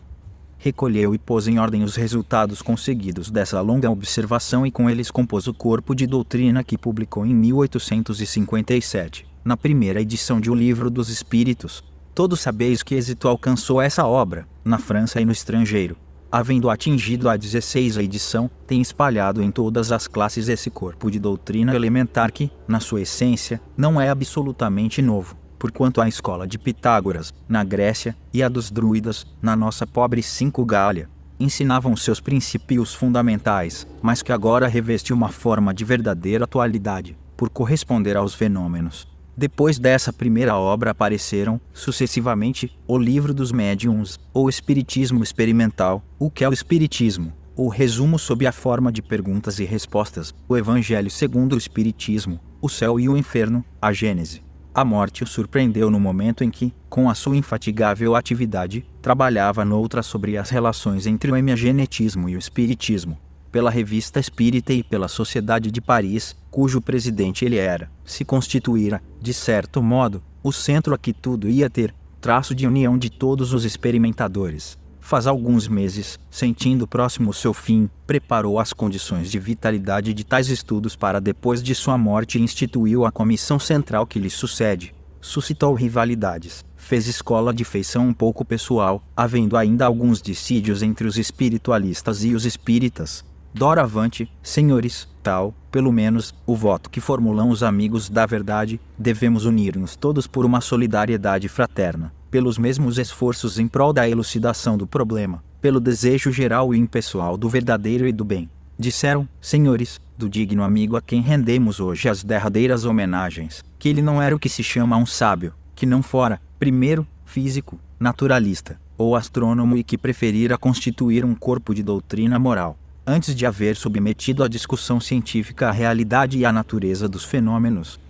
Recolheu 0.57 1.15
e 1.15 1.19
pôs 1.19 1.47
em 1.47 1.59
ordem 1.59 1.83
os 1.83 1.97
resultados 1.97 2.63
conseguidos 2.63 3.31
dessa 3.31 3.61
longa 3.61 3.91
observação 3.91 4.65
e 4.65 4.71
com 4.71 4.89
eles 4.89 5.11
compôs 5.11 5.47
o 5.47 5.53
corpo 5.53 5.95
de 5.95 6.07
doutrina 6.07 6.65
que 6.65 6.79
publicou 6.79 7.27
em 7.27 7.35
1857 7.35 9.27
na 9.45 9.59
primeira 9.59 10.01
edição 10.01 10.41
de 10.41 10.51
O 10.51 10.55
Livro 10.55 10.89
dos 10.89 11.11
Espíritos. 11.11 11.85
Todos 12.15 12.41
sabeis 12.41 12.83
que 12.83 12.95
êxito 12.95 13.29
alcançou 13.29 13.83
essa 13.83 14.07
obra, 14.07 14.49
na 14.65 14.79
França 14.79 15.21
e 15.21 15.25
no 15.25 15.33
estrangeiro. 15.33 15.97
Havendo 16.33 16.71
atingido 16.71 17.29
a 17.29 17.37
16 17.37 17.99
edição, 17.99 18.51
tem 18.67 18.81
espalhado 18.81 19.43
em 19.43 19.51
todas 19.51 19.93
as 19.93 20.09
classes 20.09 20.49
esse 20.49 20.71
corpo 20.71 21.11
de 21.11 21.19
doutrina 21.19 21.75
elementar 21.75 22.33
que, 22.33 22.51
na 22.67 22.81
sua 22.81 23.03
essência, 23.03 23.61
não 23.77 24.01
é 24.01 24.09
absolutamente 24.09 25.03
novo, 25.03 25.37
porquanto 25.65 26.03
a 26.03 26.07
escola 26.07 26.47
de 26.47 26.59
Pitágoras, 26.59 27.33
na 27.49 27.65
Grécia, 27.65 28.15
e 28.35 28.43
a 28.43 28.51
dos 28.51 28.71
druidas, 28.71 29.27
na 29.41 29.57
nossa 29.57 29.87
pobre 29.87 30.23
Cinco 30.23 30.63
Gália, 30.63 31.09
ensinavam 31.41 31.97
seus 31.97 32.21
princípios 32.21 32.93
fundamentais, 32.93 33.87
mas 34.03 34.21
que 34.21 34.31
agora 34.31 34.69
reveste 34.69 35.11
uma 35.11 35.31
forma 35.31 35.73
de 35.73 35.83
verdadeira 35.83 36.45
atualidade, 36.45 37.17
por 37.35 37.49
corresponder 37.49 38.15
aos 38.15 38.35
fenômenos. 38.35 39.09
Depois 39.35 39.79
dessa 39.79 40.13
primeira 40.13 40.55
obra 40.55 40.91
apareceram, 40.91 41.59
sucessivamente, 41.73 42.79
o 42.87 42.99
Livro 42.99 43.33
dos 43.33 43.51
Médiuns, 43.51 44.21
o 44.35 44.51
Espiritismo 44.51 45.25
Experimental, 45.25 46.05
o 46.19 46.31
que 46.31 46.45
é 46.45 46.49
o 46.49 46.53
Espiritismo, 46.53 47.33
o 47.57 47.69
resumo 47.69 48.19
sob 48.19 48.47
a 48.47 48.53
forma 48.53 48.93
de 48.93 49.01
perguntas 49.01 49.59
e 49.59 49.65
respostas, 49.65 50.35
o 50.47 50.59
Evangelho 50.59 51.11
segundo 51.11 51.55
o 51.55 51.59
Espiritismo, 51.59 52.39
o 52.61 52.69
Céu 52.69 53.01
e 53.01 53.09
o 53.09 53.17
Inferno, 53.17 53.65
a 53.81 53.95
Gênese. 53.95 54.45
A 54.75 54.85
morte 54.85 55.23
o 55.23 55.27
surpreendeu 55.27 55.91
no 55.91 56.01
momento 56.01 56.43
em 56.43 56.51
que, 56.51 56.75
com 56.89 57.09
a 57.09 57.15
sua 57.15 57.37
infatigável 57.37 58.17
atividade, 58.17 58.85
trabalhava 59.01 59.65
noutra 59.65 60.03
sobre 60.03 60.37
as 60.37 60.51
relações 60.51 61.07
entre 61.07 61.31
o 61.31 61.37
emiagenetismo 61.37 62.29
e 62.29 62.35
o 62.35 62.39
Espiritismo 62.39 63.19
pela 63.55 63.71
Revista 63.71 64.19
Espírita 64.19 64.73
e 64.73 64.83
pela 64.83 65.07
Sociedade 65.07 65.71
de 65.71 65.81
Paris, 65.81 66.35
cujo 66.51 66.81
presidente 66.81 67.45
ele 67.45 67.57
era, 67.57 67.89
se 68.05 68.25
constituíra, 68.25 69.01
de 69.21 69.33
certo 69.33 69.81
modo, 69.81 70.21
o 70.43 70.51
centro 70.51 70.93
a 70.93 70.99
que 70.99 71.13
tudo 71.13 71.49
ia 71.49 71.71
ter, 71.71 71.95
traço 72.21 72.53
de 72.53 72.67
união 72.67 72.99
de 72.99 73.09
todos 73.09 73.53
os 73.53 73.65
experimentadores. 73.65 74.77
Faz 75.05 75.27
alguns 75.27 75.69
meses, 75.69 76.19
sentindo 76.31 76.87
próximo 76.87 77.29
o 77.29 77.35
seu 77.35 77.53
fim, 77.53 77.91
preparou 78.07 78.59
as 78.59 78.73
condições 78.73 79.31
de 79.31 79.39
vitalidade 79.39 80.15
de 80.15 80.25
tais 80.25 80.49
estudos 80.49 80.97
para 80.97 81.21
depois 81.21 81.63
de 81.63 81.75
sua 81.75 81.99
morte 81.99 82.41
instituiu 82.41 83.05
a 83.05 83.13
comissão 83.13 83.59
central 83.59 84.07
que 84.07 84.19
lhe 84.19 84.31
sucede. 84.31 84.95
Suscitou 85.21 85.75
rivalidades, 85.75 86.65
fez 86.75 87.07
escola 87.07 87.53
de 87.53 87.67
feição 87.67 88.09
um 88.09 88.15
pouco 88.15 88.47
pessoal, 88.47 89.05
havendo 89.15 89.59
ainda 89.59 89.85
alguns 89.85 90.23
dissídios 90.23 90.83
entre 90.83 91.07
os 91.07 91.19
espiritualistas 91.19 92.25
e 92.25 92.35
os 92.35 92.47
espíritas, 92.47 93.23
Doravante, 93.57 94.29
senhores, 94.43 95.09
tal, 95.23 95.55
pelo 95.71 95.93
menos, 95.93 96.35
o 96.45 96.57
voto 96.57 96.91
que 96.91 97.01
formulam 97.01 97.51
os 97.51 97.63
amigos 97.63 98.11
da 98.11 98.27
verdade, 98.27 98.81
devemos 98.99 99.45
unir-nos 99.45 99.95
todos 99.95 100.27
por 100.27 100.45
uma 100.45 100.61
solidariedade 100.61 101.47
fraterna, 101.49 102.13
pelos 102.35 102.59
mesmos 102.59 102.99
esforços 102.99 103.61
em 103.61 103.69
prol 103.69 103.93
da 103.93 104.09
elucidação 104.09 104.77
do 104.77 104.89
problema, 104.89 105.41
pelo 105.61 105.79
desejo 105.79 106.33
geral 106.33 106.75
e 106.75 106.77
impessoal 106.77 107.37
do 107.37 107.49
verdadeiro 107.49 108.09
e 108.09 108.13
do 108.13 108.25
bem. 108.25 108.51
Disseram, 108.77 109.29
senhores, 109.41 110.01
do 110.19 110.29
digno 110.29 110.65
amigo 110.65 110.97
a 110.97 111.01
quem 111.01 111.21
rendemos 111.21 111.79
hoje 111.79 112.09
as 112.09 112.25
derradeiras 112.25 112.85
homenagens, 112.85 113.63
que 113.79 113.89
ele 113.89 114.03
não 114.03 114.21
era 114.21 114.35
o 114.35 114.39
que 114.41 114.49
se 114.49 114.65
chama 114.65 114.97
um 114.97 115.07
sábio, 115.07 115.55
que 115.77 115.87
não 115.87 116.03
fora, 116.03 116.41
primeiro, 116.59 117.07
físico, 117.25 117.79
naturalista, 118.01 118.81
ou 118.99 119.15
astrônomo 119.15 119.77
e 119.77 119.85
que 119.85 119.97
preferira 119.97 120.59
constituir 120.59 121.25
um 121.25 121.37
corpo 121.37 121.73
de 121.73 121.85
doutrina 121.85 122.37
moral 122.37 122.77
antes 123.07 123.33
de 123.33 123.47
haver 123.47 123.77
submetido 123.77 124.43
à 124.43 124.49
discussão 124.49 124.99
científica 124.99 125.69
a 125.69 125.71
realidade 125.73 126.37
e 126.37 126.45
a 126.45 126.53
natureza 126.53 127.09
dos 127.09 127.23
fenômenos. 127.23 128.01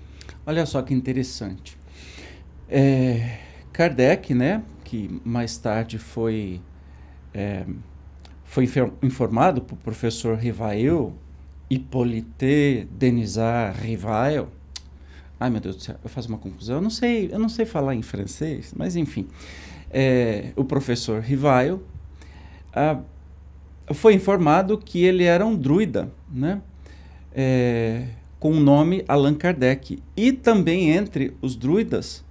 Olha 0.46 0.64
só 0.64 0.80
que 0.80 0.94
interessante. 0.94 1.76
É, 2.70 3.43
Kardec, 3.74 4.32
né, 4.32 4.62
que 4.84 5.20
mais 5.24 5.58
tarde 5.58 5.98
foi, 5.98 6.60
é, 7.34 7.66
foi 8.44 8.68
informado 9.02 9.60
por 9.60 9.76
professor 9.78 10.38
Rivail, 10.38 11.12
Hippolyte 11.68 12.86
Denisard 12.92 13.80
Rivail. 13.80 14.46
Ai 15.40 15.50
meu 15.50 15.60
Deus 15.60 15.74
do 15.74 15.82
céu, 15.82 15.96
eu 16.04 16.08
faço 16.08 16.28
uma 16.28 16.38
confusão. 16.38 16.76
Eu 16.76 16.82
não 16.82 16.88
sei, 16.88 17.28
eu 17.32 17.38
não 17.40 17.48
sei 17.48 17.66
falar 17.66 17.96
em 17.96 18.02
francês, 18.02 18.72
mas 18.76 18.94
enfim. 18.94 19.26
É, 19.90 20.52
o 20.54 20.64
professor 20.64 21.20
Rivail 21.20 21.82
ah, 22.72 23.00
foi 23.92 24.14
informado 24.14 24.78
que 24.78 25.02
ele 25.04 25.24
era 25.24 25.44
um 25.44 25.56
druida, 25.56 26.12
né? 26.32 26.62
É, 27.34 28.06
com 28.38 28.52
o 28.52 28.60
nome 28.60 29.04
Allan 29.08 29.34
Kardec. 29.34 29.98
E 30.16 30.30
também 30.30 30.90
entre 30.90 31.36
os 31.42 31.56
druidas, 31.56 32.23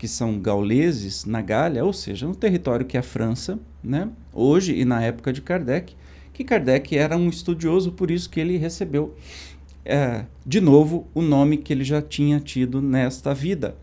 que 0.00 0.08
são 0.08 0.40
gauleses 0.40 1.26
na 1.26 1.42
Gália, 1.42 1.84
ou 1.84 1.92
seja, 1.92 2.26
no 2.26 2.34
território 2.34 2.86
que 2.86 2.96
é 2.96 3.00
a 3.00 3.02
França, 3.02 3.58
né? 3.84 4.08
hoje 4.32 4.74
e 4.74 4.82
na 4.82 5.02
época 5.02 5.30
de 5.30 5.42
Kardec, 5.42 5.94
que 6.32 6.42
Kardec 6.42 6.96
era 6.96 7.18
um 7.18 7.28
estudioso, 7.28 7.92
por 7.92 8.10
isso 8.10 8.30
que 8.30 8.40
ele 8.40 8.56
recebeu 8.56 9.14
é, 9.84 10.24
de 10.46 10.58
novo 10.58 11.06
o 11.12 11.20
nome 11.20 11.58
que 11.58 11.70
ele 11.70 11.84
já 11.84 12.00
tinha 12.00 12.40
tido 12.40 12.80
nesta 12.80 13.34
vida, 13.34 13.76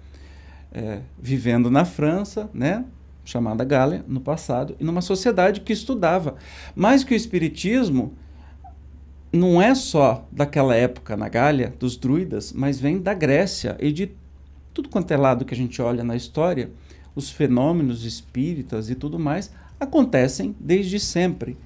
é, 0.71 1.01
vivendo 1.21 1.69
na 1.69 1.86
França, 1.86 2.50
né? 2.51 2.83
chamada 3.24 3.63
Gália, 3.63 4.03
no 4.07 4.19
passado, 4.19 4.75
e 4.79 4.83
numa 4.83 5.01
sociedade 5.01 5.62
que 5.62 5.71
estudava. 5.71 6.33
Mais 6.75 7.03
que 7.03 7.13
o 7.13 7.15
Espiritismo 7.15 8.13
não 9.31 9.62
é 9.62 9.75
só 9.75 10.27
daquela 10.31 10.75
época 10.75 11.15
na 11.15 11.29
Gália, 11.29 11.71
dos 11.79 11.95
druidas, 11.95 12.51
mas 12.53 12.79
vem 12.79 13.00
da 13.00 13.13
Grécia 13.13 13.77
e 13.79 13.91
de 13.91 14.17
tudo 14.77 14.89
quanto 14.89 15.12
é 15.12 15.17
lado 15.17 15.43
que 15.43 15.55
a 15.55 15.57
gente 15.57 15.81
olha 15.81 16.03
na 16.03 16.15
história, 16.15 16.69
os 17.15 17.31
fenômenos 17.31 18.05
espíritas 18.05 18.91
e 18.91 18.96
tudo 18.96 19.17
mais 19.17 19.51
acontecem 19.79 20.55
desde 20.60 21.00
sempre. 21.00 21.57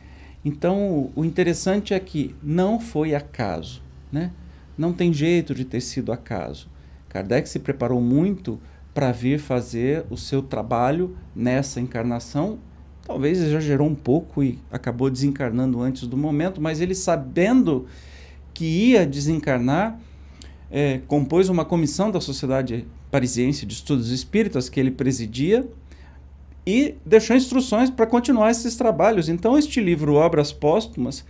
Então, 0.46 1.12
o 1.14 1.26
interessante 1.26 1.94
é 1.94 2.00
que 2.00 2.34
não 2.42 2.80
foi 2.80 3.14
acaso, 3.14 3.84
né? 4.10 4.32
Não 4.78 4.94
tem 4.94 5.12
jeito 5.12 5.54
de 5.54 5.66
ter 5.66 5.82
sido 5.82 6.14
acaso. 6.14 6.70
Kardec 7.10 7.50
se 7.50 7.60
preparou 7.60 8.00
muito 8.00 8.58
para 8.94 9.12
vir 9.12 9.40
fazer 9.40 10.06
o 10.10 10.16
seu 10.16 10.42
trabalho 10.42 11.18
nessa 11.36 11.82
encarnação. 11.82 12.60
Talvez 13.06 13.42
exagerou 13.42 13.90
um 13.90 13.96
pouco 13.96 14.42
e 14.42 14.58
acabou 14.72 15.10
desencarnando 15.10 15.82
antes 15.82 16.08
do 16.08 16.16
momento, 16.16 16.62
mas 16.62 16.80
ele 16.80 16.96
sabendo 16.96 17.88
que 18.54 18.64
ia 18.64 19.06
desencarnar, 19.06 20.00
é, 20.72 21.02
compôs 21.10 21.50
uma 21.50 21.66
comissão 21.66 22.10
da 22.10 22.22
Sociedade 22.22 22.88
Parisiense 23.12 23.66
de 23.66 23.74
Estudos 23.74 24.10
Espíritas 24.10 24.70
que 24.70 24.80
ele 24.80 24.90
presidia 24.90 25.68
e 26.66 26.96
deixou 27.06 27.36
instruções 27.36 27.90
para 27.90 28.08
continuar 28.08 28.52
esses 28.52 28.76
trabalhos. 28.76 29.28
Então, 29.28 29.58
este 29.58 29.82
livro, 29.82 30.14
Obras 30.16 30.52
Póstumas, 30.54 31.26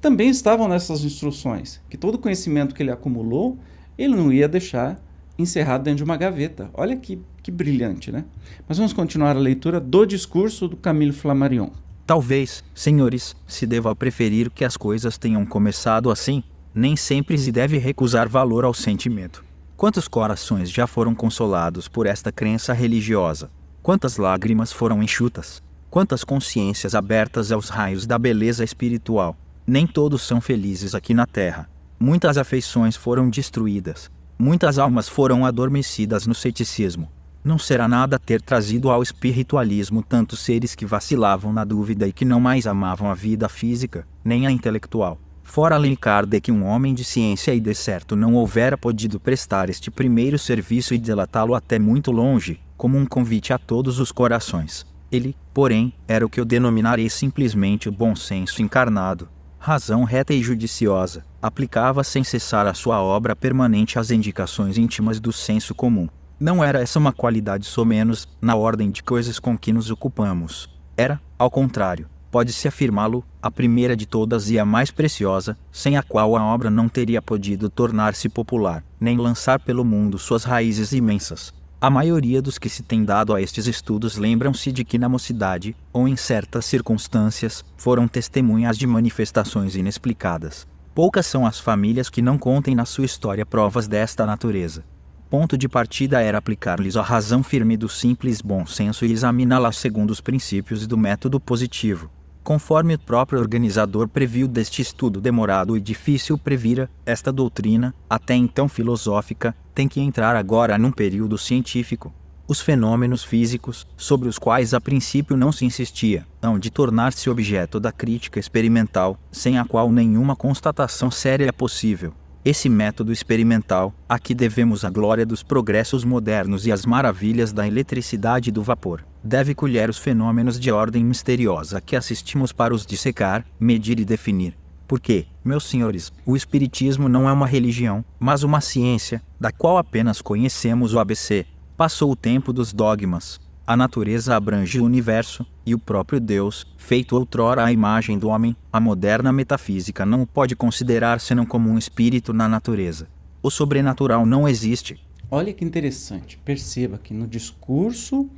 também 0.00 0.28
estavam 0.28 0.68
nessas 0.68 1.04
instruções, 1.04 1.80
que 1.88 1.96
todo 1.96 2.16
o 2.16 2.18
conhecimento 2.18 2.74
que 2.74 2.82
ele 2.82 2.90
acumulou, 2.90 3.56
ele 3.96 4.14
não 4.14 4.32
ia 4.32 4.48
deixar 4.48 5.00
encerrado 5.38 5.84
dentro 5.84 5.98
de 5.98 6.04
uma 6.04 6.16
gaveta. 6.16 6.68
Olha 6.74 6.96
que, 6.96 7.20
que 7.42 7.50
brilhante, 7.50 8.10
né? 8.10 8.24
Mas 8.68 8.78
vamos 8.78 8.92
continuar 8.92 9.36
a 9.36 9.40
leitura 9.40 9.80
do 9.80 10.04
discurso 10.04 10.68
do 10.68 10.76
Camilo 10.76 11.12
Flammarion. 11.12 11.70
Talvez, 12.04 12.64
senhores, 12.74 13.36
se 13.46 13.66
deva 13.66 13.94
preferir 13.94 14.50
que 14.50 14.64
as 14.64 14.76
coisas 14.76 15.16
tenham 15.16 15.46
começado 15.46 16.10
assim. 16.10 16.42
Nem 16.74 16.96
sempre 16.96 17.38
se 17.38 17.52
deve 17.52 17.78
recusar 17.78 18.28
valor 18.28 18.64
ao 18.64 18.74
sentimento. 18.74 19.44
Quantos 19.82 20.06
corações 20.06 20.70
já 20.70 20.86
foram 20.86 21.12
consolados 21.12 21.88
por 21.88 22.06
esta 22.06 22.30
crença 22.30 22.72
religiosa? 22.72 23.50
Quantas 23.82 24.16
lágrimas 24.16 24.70
foram 24.70 25.02
enxutas? 25.02 25.60
Quantas 25.90 26.22
consciências 26.22 26.94
abertas 26.94 27.50
aos 27.50 27.68
raios 27.68 28.06
da 28.06 28.16
beleza 28.16 28.62
espiritual? 28.62 29.36
Nem 29.66 29.84
todos 29.84 30.22
são 30.22 30.40
felizes 30.40 30.94
aqui 30.94 31.12
na 31.12 31.26
terra. 31.26 31.68
Muitas 31.98 32.38
afeições 32.38 32.94
foram 32.94 33.28
destruídas, 33.28 34.08
Muitas 34.38 34.78
almas 34.78 35.08
foram 35.08 35.44
adormecidas 35.44 36.28
no 36.28 36.34
ceticismo. 36.36 37.10
Não 37.42 37.58
será 37.58 37.88
nada 37.88 38.20
ter 38.20 38.40
trazido 38.40 38.88
ao 38.88 39.02
espiritualismo 39.02 40.00
tantos 40.00 40.38
seres 40.38 40.76
que 40.76 40.86
vacilavam 40.86 41.52
na 41.52 41.64
dúvida 41.64 42.06
e 42.06 42.12
que 42.12 42.24
não 42.24 42.38
mais 42.38 42.68
amavam 42.68 43.10
a 43.10 43.14
vida 43.14 43.48
física, 43.48 44.06
nem 44.24 44.46
a 44.46 44.50
intelectual. 44.52 45.18
Fora 45.52 45.74
Allan 45.74 45.94
Kardec, 45.96 46.50
um 46.50 46.64
homem 46.64 46.94
de 46.94 47.04
ciência 47.04 47.54
e 47.54 47.60
de 47.60 47.74
certo 47.74 48.16
não 48.16 48.32
houvera 48.36 48.78
podido 48.78 49.20
prestar 49.20 49.68
este 49.68 49.90
primeiro 49.90 50.38
serviço 50.38 50.94
e 50.94 50.98
delatá-lo 50.98 51.54
até 51.54 51.78
muito 51.78 52.10
longe, 52.10 52.58
como 52.74 52.96
um 52.96 53.04
convite 53.04 53.52
a 53.52 53.58
todos 53.58 54.00
os 54.00 54.10
corações. 54.10 54.86
Ele, 55.10 55.36
porém, 55.52 55.92
era 56.08 56.24
o 56.24 56.30
que 56.30 56.40
eu 56.40 56.46
denominarei 56.46 57.10
simplesmente 57.10 57.86
o 57.86 57.92
bom 57.92 58.16
senso 58.16 58.62
encarnado, 58.62 59.28
razão 59.58 60.04
reta 60.04 60.32
e 60.32 60.42
judiciosa, 60.42 61.22
aplicava 61.42 62.02
sem 62.02 62.24
cessar 62.24 62.66
a 62.66 62.72
sua 62.72 63.02
obra 63.02 63.36
permanente 63.36 63.98
às 63.98 64.10
indicações 64.10 64.78
íntimas 64.78 65.20
do 65.20 65.34
senso 65.34 65.74
comum. 65.74 66.08
Não 66.40 66.64
era 66.64 66.80
essa 66.80 66.98
uma 66.98 67.12
qualidade 67.12 67.66
somenos 67.66 68.26
na 68.40 68.56
ordem 68.56 68.90
de 68.90 69.02
coisas 69.02 69.38
com 69.38 69.58
que 69.58 69.70
nos 69.70 69.90
ocupamos. 69.90 70.70
Era, 70.96 71.20
ao 71.38 71.50
contrário, 71.50 72.08
pode-se 72.32 72.66
afirmá-lo, 72.66 73.22
a 73.42 73.50
primeira 73.50 73.94
de 73.94 74.06
todas 74.06 74.48
e 74.48 74.58
a 74.58 74.64
mais 74.64 74.90
preciosa, 74.90 75.54
sem 75.70 75.98
a 75.98 76.02
qual 76.02 76.34
a 76.34 76.42
obra 76.42 76.70
não 76.70 76.88
teria 76.88 77.20
podido 77.20 77.68
tornar-se 77.68 78.26
popular, 78.26 78.82
nem 78.98 79.18
lançar 79.18 79.60
pelo 79.60 79.84
mundo 79.84 80.18
suas 80.18 80.42
raízes 80.42 80.92
imensas. 80.92 81.52
A 81.78 81.90
maioria 81.90 82.40
dos 82.40 82.58
que 82.58 82.70
se 82.70 82.82
tem 82.82 83.04
dado 83.04 83.34
a 83.34 83.42
estes 83.42 83.66
estudos 83.66 84.16
lembram-se 84.16 84.72
de 84.72 84.82
que 84.82 84.98
na 84.98 85.10
mocidade, 85.10 85.76
ou 85.92 86.08
em 86.08 86.16
certas 86.16 86.64
circunstâncias, 86.64 87.62
foram 87.76 88.08
testemunhas 88.08 88.78
de 88.78 88.86
manifestações 88.86 89.76
inexplicadas. 89.76 90.66
Poucas 90.94 91.26
são 91.26 91.44
as 91.44 91.60
famílias 91.60 92.08
que 92.08 92.22
não 92.22 92.38
contem 92.38 92.74
na 92.74 92.86
sua 92.86 93.04
história 93.04 93.44
provas 93.44 93.86
desta 93.86 94.24
natureza. 94.24 94.84
Ponto 95.28 95.58
de 95.58 95.68
partida 95.68 96.20
era 96.20 96.38
aplicar-lhes 96.38 96.96
a 96.96 97.02
razão 97.02 97.42
firme 97.42 97.76
do 97.76 97.88
simples 97.88 98.40
bom 98.40 98.64
senso 98.64 99.04
e 99.04 99.12
examiná-la 99.12 99.72
segundo 99.72 100.10
os 100.10 100.20
princípios 100.20 100.86
do 100.86 100.96
método 100.96 101.40
positivo, 101.40 102.10
Conforme 102.42 102.94
o 102.94 102.98
próprio 102.98 103.38
organizador 103.38 104.08
previu 104.08 104.48
deste 104.48 104.82
estudo 104.82 105.20
demorado 105.20 105.76
e 105.76 105.80
difícil 105.80 106.36
previra, 106.36 106.90
esta 107.06 107.30
doutrina, 107.30 107.94
até 108.10 108.34
então 108.34 108.68
filosófica, 108.68 109.54
tem 109.72 109.86
que 109.86 110.00
entrar 110.00 110.34
agora 110.34 110.76
num 110.76 110.90
período 110.90 111.38
científico. 111.38 112.12
Os 112.48 112.60
fenômenos 112.60 113.22
físicos, 113.22 113.86
sobre 113.96 114.28
os 114.28 114.38
quais 114.38 114.74
a 114.74 114.80
princípio 114.80 115.36
não 115.36 115.52
se 115.52 115.64
insistia, 115.64 116.26
hão 116.42 116.58
de 116.58 116.68
tornar-se 116.68 117.30
objeto 117.30 117.78
da 117.78 117.92
crítica 117.92 118.40
experimental, 118.40 119.16
sem 119.30 119.56
a 119.56 119.64
qual 119.64 119.92
nenhuma 119.92 120.34
constatação 120.34 121.12
séria 121.12 121.46
é 121.46 121.52
possível. 121.52 122.12
Esse 122.44 122.68
método 122.68 123.12
experimental, 123.12 123.94
a 124.08 124.18
que 124.18 124.34
devemos 124.34 124.84
a 124.84 124.90
glória 124.90 125.24
dos 125.24 125.44
progressos 125.44 126.04
modernos 126.04 126.66
e 126.66 126.72
as 126.72 126.84
maravilhas 126.84 127.52
da 127.52 127.68
eletricidade 127.68 128.48
e 128.48 128.52
do 128.52 128.64
vapor, 128.64 129.04
deve 129.22 129.54
colher 129.54 129.88
os 129.88 129.98
fenômenos 129.98 130.58
de 130.58 130.70
ordem 130.70 131.04
misteriosa 131.04 131.80
que 131.80 131.96
assistimos 131.96 132.52
para 132.52 132.74
os 132.74 132.84
dissecar, 132.86 133.44
medir 133.58 133.98
e 134.00 134.04
definir. 134.04 134.56
Porque, 134.86 135.26
meus 135.44 135.64
senhores, 135.64 136.12
o 136.26 136.36
Espiritismo 136.36 137.08
não 137.08 137.28
é 137.28 137.32
uma 137.32 137.46
religião, 137.46 138.04
mas 138.18 138.42
uma 138.42 138.60
ciência, 138.60 139.22
da 139.40 139.50
qual 139.50 139.78
apenas 139.78 140.20
conhecemos 140.20 140.92
o 140.94 140.98
ABC. 140.98 141.46
Passou 141.76 142.12
o 142.12 142.16
tempo 142.16 142.52
dos 142.52 142.72
dogmas, 142.72 143.40
a 143.64 143.76
natureza 143.76 144.34
abrange 144.34 144.80
o 144.80 144.84
universo, 144.84 145.46
e 145.64 145.72
o 145.72 145.78
próprio 145.78 146.18
Deus, 146.18 146.66
feito 146.76 147.16
outrora 147.16 147.64
à 147.64 147.70
imagem 147.70 148.18
do 148.18 148.28
homem, 148.28 148.56
a 148.72 148.80
moderna 148.80 149.32
metafísica 149.32 150.04
não 150.04 150.26
pode 150.26 150.56
considerar 150.56 151.20
senão 151.20 151.46
como 151.46 151.70
um 151.70 151.78
espírito 151.78 152.32
na 152.32 152.48
natureza. 152.48 153.08
O 153.40 153.50
sobrenatural 153.50 154.26
não 154.26 154.48
existe. 154.48 154.98
Olha 155.30 155.52
que 155.52 155.64
interessante. 155.64 156.36
Perceba 156.44 156.98
que 156.98 157.14
no 157.14 157.26
discurso, 157.26 158.28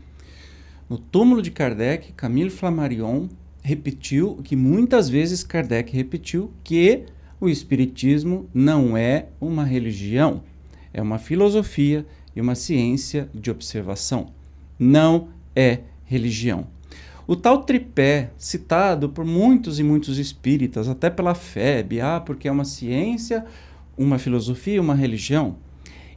no 0.95 0.99
túmulo 0.99 1.43
de 1.43 1.51
Kardec, 1.51 2.13
Camille 2.13 2.51
Flammarion 2.51 3.27
repetiu 3.65 4.39
que 4.45 4.55
muitas 4.55 5.09
vezes 5.09 5.43
Kardec 5.43 5.93
repetiu 5.93 6.53
que 6.63 7.07
o 7.41 7.49
espiritismo 7.49 8.49
não 8.55 8.97
é 8.97 9.27
uma 9.41 9.65
religião, 9.65 10.45
é 10.93 11.03
uma 11.03 11.19
filosofia 11.19 12.07
e 12.37 12.41
uma 12.41 12.55
ciência 12.55 13.29
de 13.35 13.51
observação. 13.51 14.27
Não 14.79 15.31
é 15.57 15.81
religião. 16.05 16.69
O 17.27 17.35
tal 17.35 17.65
tripé, 17.65 18.31
citado 18.39 19.09
por 19.09 19.25
muitos 19.25 19.81
e 19.81 19.83
muitos 19.83 20.17
espíritas, 20.17 20.89
até 20.89 21.11
pela 21.11 21.35
FEB, 21.35 22.01
ah, 22.01 22.21
porque 22.21 22.47
é 22.47 22.53
uma 22.53 22.65
ciência, 22.65 23.45
uma 23.99 24.17
filosofia, 24.17 24.81
uma 24.81 24.95
religião, 24.95 25.57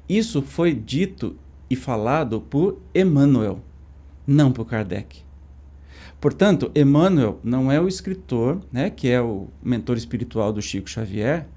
isso 0.07 0.43
foi 0.43 0.71
dito 0.75 1.35
e 1.67 1.75
falado 1.75 2.39
por 2.41 2.79
Emmanuel, 2.93 3.59
não 4.27 4.51
por 4.51 4.65
Kardec. 4.65 5.25
Portanto, 6.19 6.71
Emmanuel 6.75 7.39
não 7.43 7.71
é 7.71 7.79
o 7.79 7.87
escritor, 7.87 8.59
né, 8.71 8.89
que 8.89 9.07
é 9.07 9.21
o 9.21 9.47
mentor 9.63 9.95
espiritual 9.95 10.51
do 10.51 10.61
Chico 10.61 10.89
Xavier, 10.89 11.47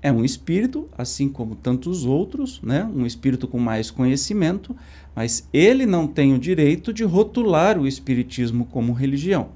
é 0.00 0.12
um 0.12 0.22
espírito, 0.22 0.86
assim 0.96 1.30
como 1.30 1.56
tantos 1.56 2.04
outros, 2.04 2.60
né, 2.62 2.84
um 2.94 3.06
espírito 3.06 3.48
com 3.48 3.58
mais 3.58 3.90
conhecimento, 3.90 4.76
mas 5.16 5.48
ele 5.52 5.86
não 5.86 6.06
tem 6.06 6.34
o 6.34 6.38
direito 6.38 6.92
de 6.92 7.02
rotular 7.04 7.78
o 7.78 7.86
espiritismo 7.86 8.66
como 8.66 8.92
religião. 8.92 9.48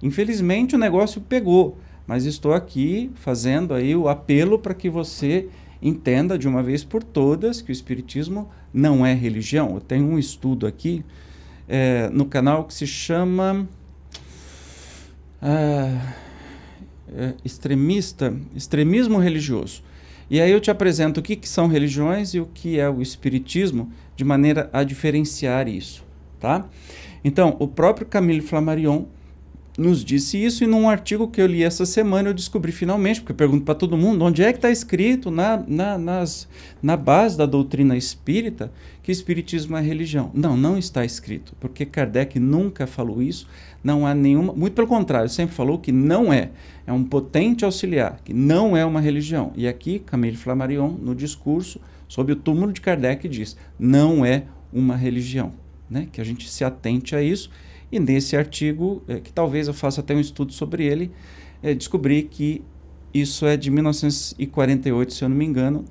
Infelizmente 0.00 0.76
o 0.76 0.78
negócio 0.78 1.20
pegou, 1.20 1.78
mas 2.06 2.24
estou 2.24 2.54
aqui 2.54 3.10
fazendo 3.16 3.74
aí 3.74 3.96
o 3.96 4.08
apelo 4.08 4.58
para 4.60 4.72
que 4.72 4.88
você 4.88 5.48
entenda 5.82 6.38
de 6.38 6.46
uma 6.46 6.62
vez 6.62 6.84
por 6.84 7.02
todas 7.02 7.60
que 7.60 7.70
o 7.70 7.72
espiritismo 7.72 8.48
não 8.72 9.04
é 9.04 9.12
religião. 9.14 9.74
Eu 9.74 9.80
tenho 9.80 10.06
um 10.06 10.18
estudo 10.18 10.66
aqui 10.66 11.04
é, 11.68 12.08
no 12.10 12.24
canal 12.24 12.64
que 12.64 12.72
se 12.72 12.86
chama 12.86 13.68
ah, 15.40 16.14
é, 17.12 17.34
extremista, 17.44 18.34
extremismo 18.54 19.18
religioso. 19.18 19.82
E 20.30 20.40
aí 20.40 20.50
eu 20.50 20.60
te 20.60 20.70
apresento 20.70 21.20
o 21.20 21.22
que, 21.22 21.36
que 21.36 21.48
são 21.48 21.68
religiões 21.68 22.34
e 22.34 22.40
o 22.40 22.46
que 22.46 22.78
é 22.78 22.88
o 22.88 23.00
espiritismo, 23.00 23.90
de 24.14 24.24
maneira 24.24 24.68
a 24.72 24.82
diferenciar 24.82 25.68
isso, 25.68 26.04
tá? 26.38 26.66
Então, 27.24 27.56
o 27.58 27.66
próprio 27.66 28.06
Camille 28.06 28.40
Flammarion 28.40 29.06
nos 29.78 30.04
disse 30.04 30.44
isso 30.44 30.64
e 30.64 30.66
num 30.66 30.90
artigo 30.90 31.28
que 31.28 31.40
eu 31.40 31.46
li 31.46 31.62
essa 31.62 31.86
semana 31.86 32.30
eu 32.30 32.34
descobri 32.34 32.72
finalmente, 32.72 33.20
porque 33.20 33.30
eu 33.30 33.36
pergunto 33.36 33.64
para 33.64 33.76
todo 33.76 33.96
mundo, 33.96 34.24
onde 34.24 34.42
é 34.42 34.52
que 34.52 34.58
está 34.58 34.72
escrito 34.72 35.30
na, 35.30 35.62
na, 35.68 35.96
nas, 35.96 36.48
na 36.82 36.96
base 36.96 37.38
da 37.38 37.46
doutrina 37.46 37.96
espírita 37.96 38.72
que 39.04 39.12
espiritismo 39.12 39.76
é 39.76 39.80
religião? 39.80 40.32
Não, 40.34 40.56
não 40.56 40.76
está 40.76 41.04
escrito, 41.04 41.54
porque 41.60 41.86
Kardec 41.86 42.40
nunca 42.40 42.88
falou 42.88 43.22
isso, 43.22 43.46
não 43.82 44.04
há 44.04 44.12
nenhuma, 44.14 44.52
muito 44.52 44.74
pelo 44.74 44.88
contrário, 44.88 45.30
sempre 45.30 45.54
falou 45.54 45.78
que 45.78 45.92
não 45.92 46.32
é, 46.32 46.50
é 46.84 46.92
um 46.92 47.04
potente 47.04 47.64
auxiliar, 47.64 48.20
que 48.24 48.34
não 48.34 48.76
é 48.76 48.84
uma 48.84 49.00
religião. 49.00 49.52
E 49.54 49.68
aqui 49.68 50.00
Camille 50.00 50.36
Flammarion, 50.36 50.88
no 50.88 51.14
discurso 51.14 51.80
sobre 52.08 52.32
o 52.32 52.36
túmulo 52.36 52.72
de 52.72 52.80
Kardec, 52.80 53.28
diz, 53.28 53.56
não 53.78 54.26
é 54.26 54.42
uma 54.72 54.96
religião, 54.96 55.52
né? 55.88 56.08
que 56.10 56.20
a 56.20 56.24
gente 56.24 56.50
se 56.50 56.64
atente 56.64 57.14
a 57.14 57.22
isso 57.22 57.48
e 57.90 57.98
nesse 57.98 58.36
artigo, 58.36 59.02
é, 59.08 59.20
que 59.20 59.32
talvez 59.32 59.68
eu 59.68 59.74
faça 59.74 60.00
até 60.00 60.14
um 60.14 60.20
estudo 60.20 60.52
sobre 60.52 60.84
ele, 60.84 61.10
é, 61.62 61.74
descobri 61.74 62.22
que 62.22 62.62
isso 63.12 63.46
é 63.46 63.56
de 63.56 63.70
1948, 63.70 65.12
se 65.12 65.24
eu 65.24 65.28
não 65.28 65.36
me 65.36 65.44
engano, 65.44 65.84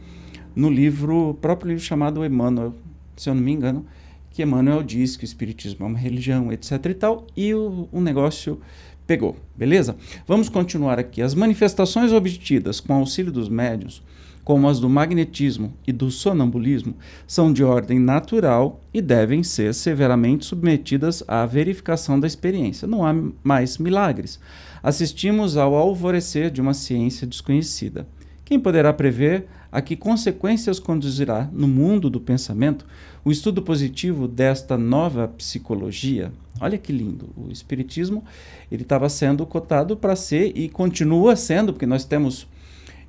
no 0.56 0.70
livro, 0.70 1.38
próprio 1.42 1.70
livro 1.70 1.84
chamado 1.84 2.24
Emmanuel, 2.25 2.75
se 3.16 3.30
eu 3.30 3.36
não 3.36 3.42
me 3.42 3.51
engano, 3.51 3.86
que 4.32 4.44
Emmanuel 4.44 4.84
diz 4.84 5.18
que 5.18 5.24
o 5.24 5.25
Espiritismo 5.25 5.86
é 5.86 5.89
uma 5.89 5.98
religião, 5.98 6.51
etc. 6.51 6.86
e 6.86 6.94
tal, 6.94 7.27
e 7.36 7.54
o, 7.54 7.89
o 7.92 8.00
negócio 8.00 8.60
pegou, 9.08 9.36
beleza? 9.56 9.96
Vamos 10.27 10.50
continuar 10.50 11.00
aqui. 11.00 11.22
As 11.22 11.34
manifestações 11.34 12.12
obtidas 12.12 12.80
com 12.80 12.94
auxílio 12.94 13.32
dos 13.32 13.50
médios 13.50 14.04
como 14.48 14.70
as 14.70 14.80
do 14.80 14.88
magnetismo 14.88 15.74
e 15.86 15.92
do 15.92 16.10
sonambulismo, 16.10 16.96
são 17.27 17.51
de 17.51 17.66
ordem 17.66 18.00
natural 18.00 18.80
e 18.94 19.01
devem 19.01 19.44
ser 19.44 19.74
severamente 19.74 20.46
submetidas 20.46 21.22
à 21.27 21.46
verificação 21.46 22.18
da 22.18 22.25
experiência. 22.25 22.88
Não 22.88 23.06
há 23.06 23.13
mais 23.44 23.77
milagres. 23.77 24.39
Assistimos 24.82 25.58
ao 25.58 25.75
alvorecer 25.75 26.50
de 26.50 26.62
uma 26.62 26.74
ciência 26.74 27.27
desconhecida. 27.27 28.08
Quem 28.46 28.58
poderá 28.58 28.94
prever 28.94 29.48
a 29.70 29.82
que 29.82 29.98
consequências 29.98 30.80
conduzirá 30.80 31.50
no 31.51 31.68
mundo 31.68 32.10
do 32.10 32.22
pensamento 32.22 32.86
o 33.25 33.32
estudo 33.34 33.62
positivo 33.62 34.30
desta 34.30 34.77
nova 34.77 35.27
psicologia? 35.27 36.32
Olha 36.62 36.77
que 36.77 36.94
lindo. 36.94 37.27
O 37.36 37.51
espiritismo 37.51 38.24
ele 38.72 38.84
estava 38.84 39.10
sendo 39.10 39.46
cotado 39.46 39.98
para 39.98 40.16
ser 40.16 40.54
e 40.56 40.70
continua 40.70 41.36
sendo, 41.36 41.74
porque 41.74 41.86
nós 41.86 42.06
temos 42.06 42.48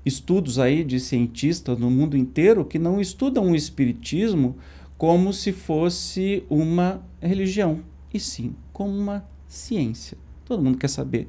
estudos 0.08 0.58
aí 0.58 0.82
de 0.82 0.98
cientistas 0.98 1.78
no 1.78 1.88
mundo 1.88 2.16
inteiro 2.16 2.64
que 2.64 2.78
não 2.78 3.00
estudam 3.00 3.52
o 3.52 3.54
espiritismo 3.54 4.56
como 4.96 5.32
se 5.32 5.52
fosse 5.52 6.42
uma 6.50 7.00
religião, 7.22 7.80
e 8.12 8.18
sim 8.18 8.56
como 8.72 8.90
uma 8.90 9.24
ciência. 9.46 10.18
Todo 10.44 10.62
mundo 10.62 10.76
quer 10.78 10.88
saber 10.88 11.28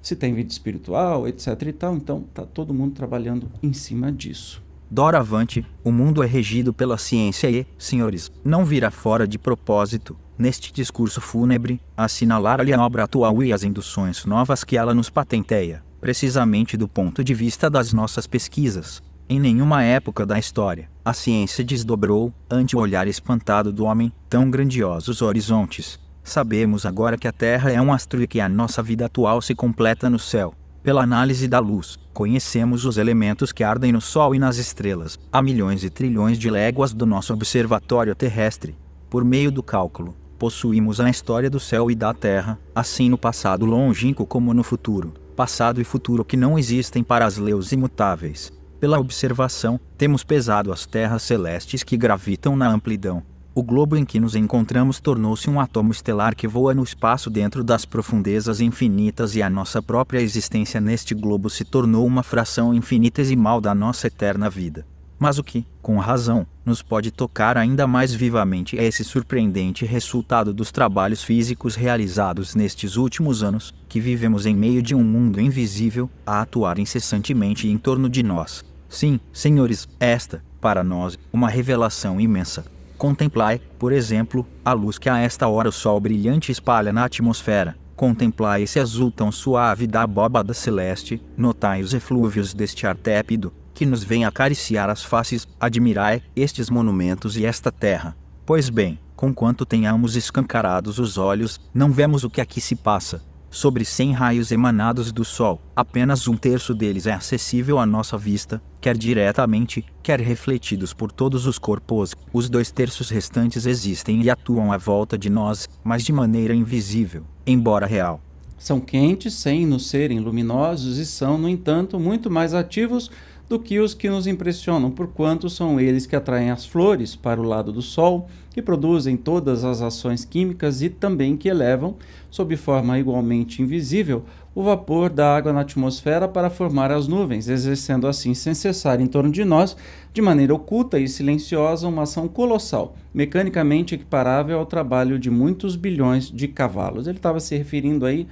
se 0.00 0.14
tem 0.14 0.34
vida 0.34 0.50
espiritual, 0.50 1.26
etc 1.26 1.62
e 1.62 1.72
tal, 1.72 1.96
então 1.96 2.24
tá 2.32 2.44
todo 2.44 2.72
mundo 2.72 2.94
trabalhando 2.94 3.50
em 3.62 3.72
cima 3.72 4.12
disso. 4.12 4.62
Doravante, 4.90 5.66
o 5.82 5.90
mundo 5.90 6.22
é 6.22 6.26
regido 6.26 6.72
pela 6.72 6.98
ciência 6.98 7.50
e, 7.50 7.66
senhores, 7.78 8.30
não 8.44 8.64
virá 8.64 8.90
fora 8.90 9.26
de 9.26 9.38
propósito, 9.38 10.16
neste 10.36 10.72
discurso 10.72 11.20
fúnebre, 11.20 11.80
assinalar-lhe 11.96 12.72
a 12.72 12.84
obra 12.84 13.04
atual 13.04 13.42
e 13.42 13.52
as 13.52 13.64
induções 13.64 14.24
novas 14.26 14.64
que 14.64 14.76
ela 14.76 14.92
nos 14.92 15.08
patenteia 15.08 15.82
precisamente 16.02 16.76
do 16.76 16.88
ponto 16.88 17.22
de 17.22 17.32
vista 17.32 17.70
das 17.70 17.92
nossas 17.92 18.26
pesquisas. 18.26 19.00
Em 19.28 19.38
nenhuma 19.38 19.84
época 19.84 20.26
da 20.26 20.36
história, 20.36 20.90
a 21.04 21.12
ciência 21.12 21.62
desdobrou, 21.62 22.34
ante 22.50 22.76
o 22.76 22.80
olhar 22.80 23.06
espantado 23.06 23.72
do 23.72 23.84
homem, 23.84 24.12
tão 24.28 24.50
grandiosos 24.50 25.22
horizontes. 25.22 26.00
Sabemos 26.24 26.84
agora 26.84 27.16
que 27.16 27.28
a 27.28 27.32
Terra 27.32 27.70
é 27.70 27.80
um 27.80 27.92
astro 27.92 28.20
e 28.20 28.26
que 28.26 28.40
a 28.40 28.48
nossa 28.48 28.82
vida 28.82 29.06
atual 29.06 29.40
se 29.40 29.54
completa 29.54 30.10
no 30.10 30.18
céu. 30.18 30.52
Pela 30.82 31.04
análise 31.04 31.46
da 31.46 31.60
luz, 31.60 31.96
conhecemos 32.12 32.84
os 32.84 32.98
elementos 32.98 33.52
que 33.52 33.62
ardem 33.62 33.92
no 33.92 34.00
Sol 34.00 34.34
e 34.34 34.40
nas 34.40 34.56
estrelas, 34.56 35.16
a 35.30 35.40
milhões 35.40 35.84
e 35.84 35.88
trilhões 35.88 36.36
de 36.36 36.50
léguas 36.50 36.92
do 36.92 37.06
nosso 37.06 37.32
observatório 37.32 38.12
terrestre. 38.16 38.76
Por 39.08 39.24
meio 39.24 39.52
do 39.52 39.62
cálculo, 39.62 40.16
possuímos 40.36 40.98
a 40.98 41.08
história 41.08 41.48
do 41.48 41.60
céu 41.60 41.92
e 41.92 41.94
da 41.94 42.12
Terra, 42.12 42.58
assim 42.74 43.08
no 43.08 43.16
passado 43.16 43.64
longínquo 43.64 44.26
como 44.26 44.52
no 44.52 44.64
futuro 44.64 45.21
passado 45.32 45.80
e 45.80 45.84
futuro 45.84 46.24
que 46.24 46.36
não 46.36 46.58
existem 46.58 47.02
para 47.02 47.26
as 47.26 47.36
leis 47.36 47.72
imutáveis. 47.72 48.52
Pela 48.78 48.98
observação, 48.98 49.80
temos 49.96 50.22
pesado 50.22 50.72
as 50.72 50.86
terras 50.86 51.22
celestes 51.22 51.82
que 51.82 51.96
gravitam 51.96 52.54
na 52.54 52.68
amplidão. 52.68 53.22
O 53.54 53.62
globo 53.62 53.96
em 53.96 54.04
que 54.04 54.18
nos 54.18 54.34
encontramos 54.34 54.98
tornou-se 54.98 55.48
um 55.50 55.60
átomo 55.60 55.92
estelar 55.92 56.34
que 56.34 56.48
voa 56.48 56.74
no 56.74 56.82
espaço 56.82 57.28
dentro 57.28 57.62
das 57.62 57.84
profundezas 57.84 58.60
infinitas 58.60 59.36
e 59.36 59.42
a 59.42 59.50
nossa 59.50 59.82
própria 59.82 60.20
existência 60.20 60.80
neste 60.80 61.14
globo 61.14 61.50
se 61.50 61.64
tornou 61.64 62.06
uma 62.06 62.22
fração 62.22 62.72
infinitesimal 62.72 63.60
da 63.60 63.74
nossa 63.74 64.06
eterna 64.06 64.48
vida. 64.48 64.86
Mas 65.22 65.38
o 65.38 65.44
que, 65.44 65.64
com 65.80 65.98
razão, 65.98 66.44
nos 66.66 66.82
pode 66.82 67.12
tocar 67.12 67.56
ainda 67.56 67.86
mais 67.86 68.12
vivamente 68.12 68.76
é 68.76 68.84
esse 68.84 69.04
surpreendente 69.04 69.84
resultado 69.84 70.52
dos 70.52 70.72
trabalhos 70.72 71.22
físicos 71.22 71.76
realizados 71.76 72.56
nestes 72.56 72.96
últimos 72.96 73.40
anos, 73.40 73.72
que 73.88 74.00
vivemos 74.00 74.46
em 74.46 74.56
meio 74.56 74.82
de 74.82 74.96
um 74.96 75.04
mundo 75.04 75.40
invisível 75.40 76.10
a 76.26 76.40
atuar 76.40 76.76
incessantemente 76.80 77.68
em 77.68 77.78
torno 77.78 78.08
de 78.08 78.20
nós. 78.20 78.64
Sim, 78.88 79.20
senhores, 79.32 79.88
esta, 80.00 80.42
para 80.60 80.82
nós, 80.82 81.16
uma 81.32 81.48
revelação 81.48 82.20
imensa. 82.20 82.64
Contemplai, 82.98 83.60
por 83.78 83.92
exemplo, 83.92 84.44
a 84.64 84.72
luz 84.72 84.98
que 84.98 85.08
a 85.08 85.18
esta 85.18 85.46
hora 85.46 85.68
o 85.68 85.72
sol 85.72 86.00
brilhante 86.00 86.50
espalha 86.50 86.92
na 86.92 87.04
atmosfera. 87.04 87.76
Contemplai 87.94 88.64
esse 88.64 88.80
azul 88.80 89.12
tão 89.12 89.30
suave 89.30 89.86
da 89.86 90.02
abóbada 90.02 90.52
celeste, 90.52 91.22
notai 91.36 91.80
os 91.80 91.94
eflúvios 91.94 92.52
deste 92.52 92.88
ar 92.88 92.96
tépido, 92.96 93.52
que 93.74 93.86
nos 93.86 94.04
vem 94.04 94.24
acariciar 94.24 94.88
as 94.90 95.02
faces, 95.02 95.46
admirai 95.60 96.22
estes 96.34 96.70
monumentos 96.70 97.36
e 97.36 97.44
esta 97.44 97.72
terra. 97.72 98.16
Pois 98.44 98.68
bem, 98.68 98.98
conquanto 99.16 99.64
tenhamos 99.64 100.16
escancarados 100.16 100.98
os 100.98 101.16
olhos, 101.16 101.60
não 101.72 101.92
vemos 101.92 102.24
o 102.24 102.30
que 102.30 102.40
aqui 102.40 102.60
se 102.60 102.74
passa. 102.74 103.22
Sobre 103.52 103.84
cem 103.84 104.12
raios 104.12 104.50
emanados 104.50 105.12
do 105.12 105.26
Sol, 105.26 105.60
apenas 105.76 106.26
um 106.26 106.38
terço 106.38 106.74
deles 106.74 107.06
é 107.06 107.12
acessível 107.12 107.78
à 107.78 107.84
nossa 107.84 108.16
vista, 108.16 108.62
quer 108.80 108.96
diretamente, 108.96 109.84
quer 110.02 110.18
refletidos 110.20 110.94
por 110.94 111.12
todos 111.12 111.46
os 111.46 111.58
corpos. 111.58 112.14
Os 112.32 112.48
dois 112.48 112.72
terços 112.72 113.10
restantes 113.10 113.66
existem 113.66 114.22
e 114.22 114.30
atuam 114.30 114.72
à 114.72 114.78
volta 114.78 115.18
de 115.18 115.28
nós, 115.28 115.68
mas 115.84 116.02
de 116.02 116.14
maneira 116.14 116.54
invisível, 116.54 117.24
embora 117.46 117.84
real. 117.84 118.22
São 118.56 118.80
quentes 118.80 119.34
sem 119.34 119.66
nos 119.66 119.86
serem 119.88 120.18
luminosos 120.18 120.96
e 120.96 121.04
são, 121.04 121.36
no 121.36 121.48
entanto, 121.48 122.00
muito 122.00 122.30
mais 122.30 122.54
ativos 122.54 123.10
do 123.52 123.58
que 123.58 123.78
os 123.78 123.92
que 123.92 124.08
nos 124.08 124.26
impressionam, 124.26 124.90
porquanto 124.90 125.50
são 125.50 125.78
eles 125.78 126.06
que 126.06 126.16
atraem 126.16 126.50
as 126.50 126.64
flores 126.64 127.14
para 127.14 127.38
o 127.38 127.44
lado 127.44 127.70
do 127.70 127.82
Sol, 127.82 128.26
que 128.50 128.62
produzem 128.62 129.14
todas 129.14 129.62
as 129.62 129.82
ações 129.82 130.24
químicas 130.24 130.80
e 130.80 130.88
também 130.88 131.36
que 131.36 131.50
elevam, 131.50 131.96
sob 132.30 132.56
forma 132.56 132.98
igualmente 132.98 133.60
invisível, 133.60 134.24
o 134.54 134.62
vapor 134.62 135.10
da 135.10 135.36
água 135.36 135.52
na 135.52 135.60
atmosfera 135.60 136.26
para 136.26 136.48
formar 136.48 136.90
as 136.90 137.06
nuvens, 137.06 137.46
exercendo 137.46 138.06
assim 138.06 138.32
sem 138.32 138.54
cessar 138.54 139.02
em 139.02 139.06
torno 139.06 139.30
de 139.30 139.44
nós, 139.44 139.76
de 140.14 140.22
maneira 140.22 140.54
oculta 140.54 140.98
e 140.98 141.06
silenciosa, 141.06 141.86
uma 141.86 142.04
ação 142.04 142.28
colossal, 142.28 142.96
mecanicamente 143.12 143.94
equiparável 143.94 144.58
ao 144.58 144.64
trabalho 144.64 145.18
de 145.18 145.30
muitos 145.30 145.76
bilhões 145.76 146.30
de 146.30 146.48
cavalos. 146.48 147.06
Ele 147.06 147.18
estava 147.18 147.38
se 147.38 147.54
referindo 147.54 148.06
aí 148.06 148.26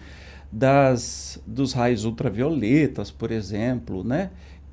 das, 0.51 1.39
dos 1.47 1.75
raios 1.75 2.07
ultravioletas, 2.07 3.11
por 3.11 3.31
exemplo, 3.31 4.03
né? 4.03 4.31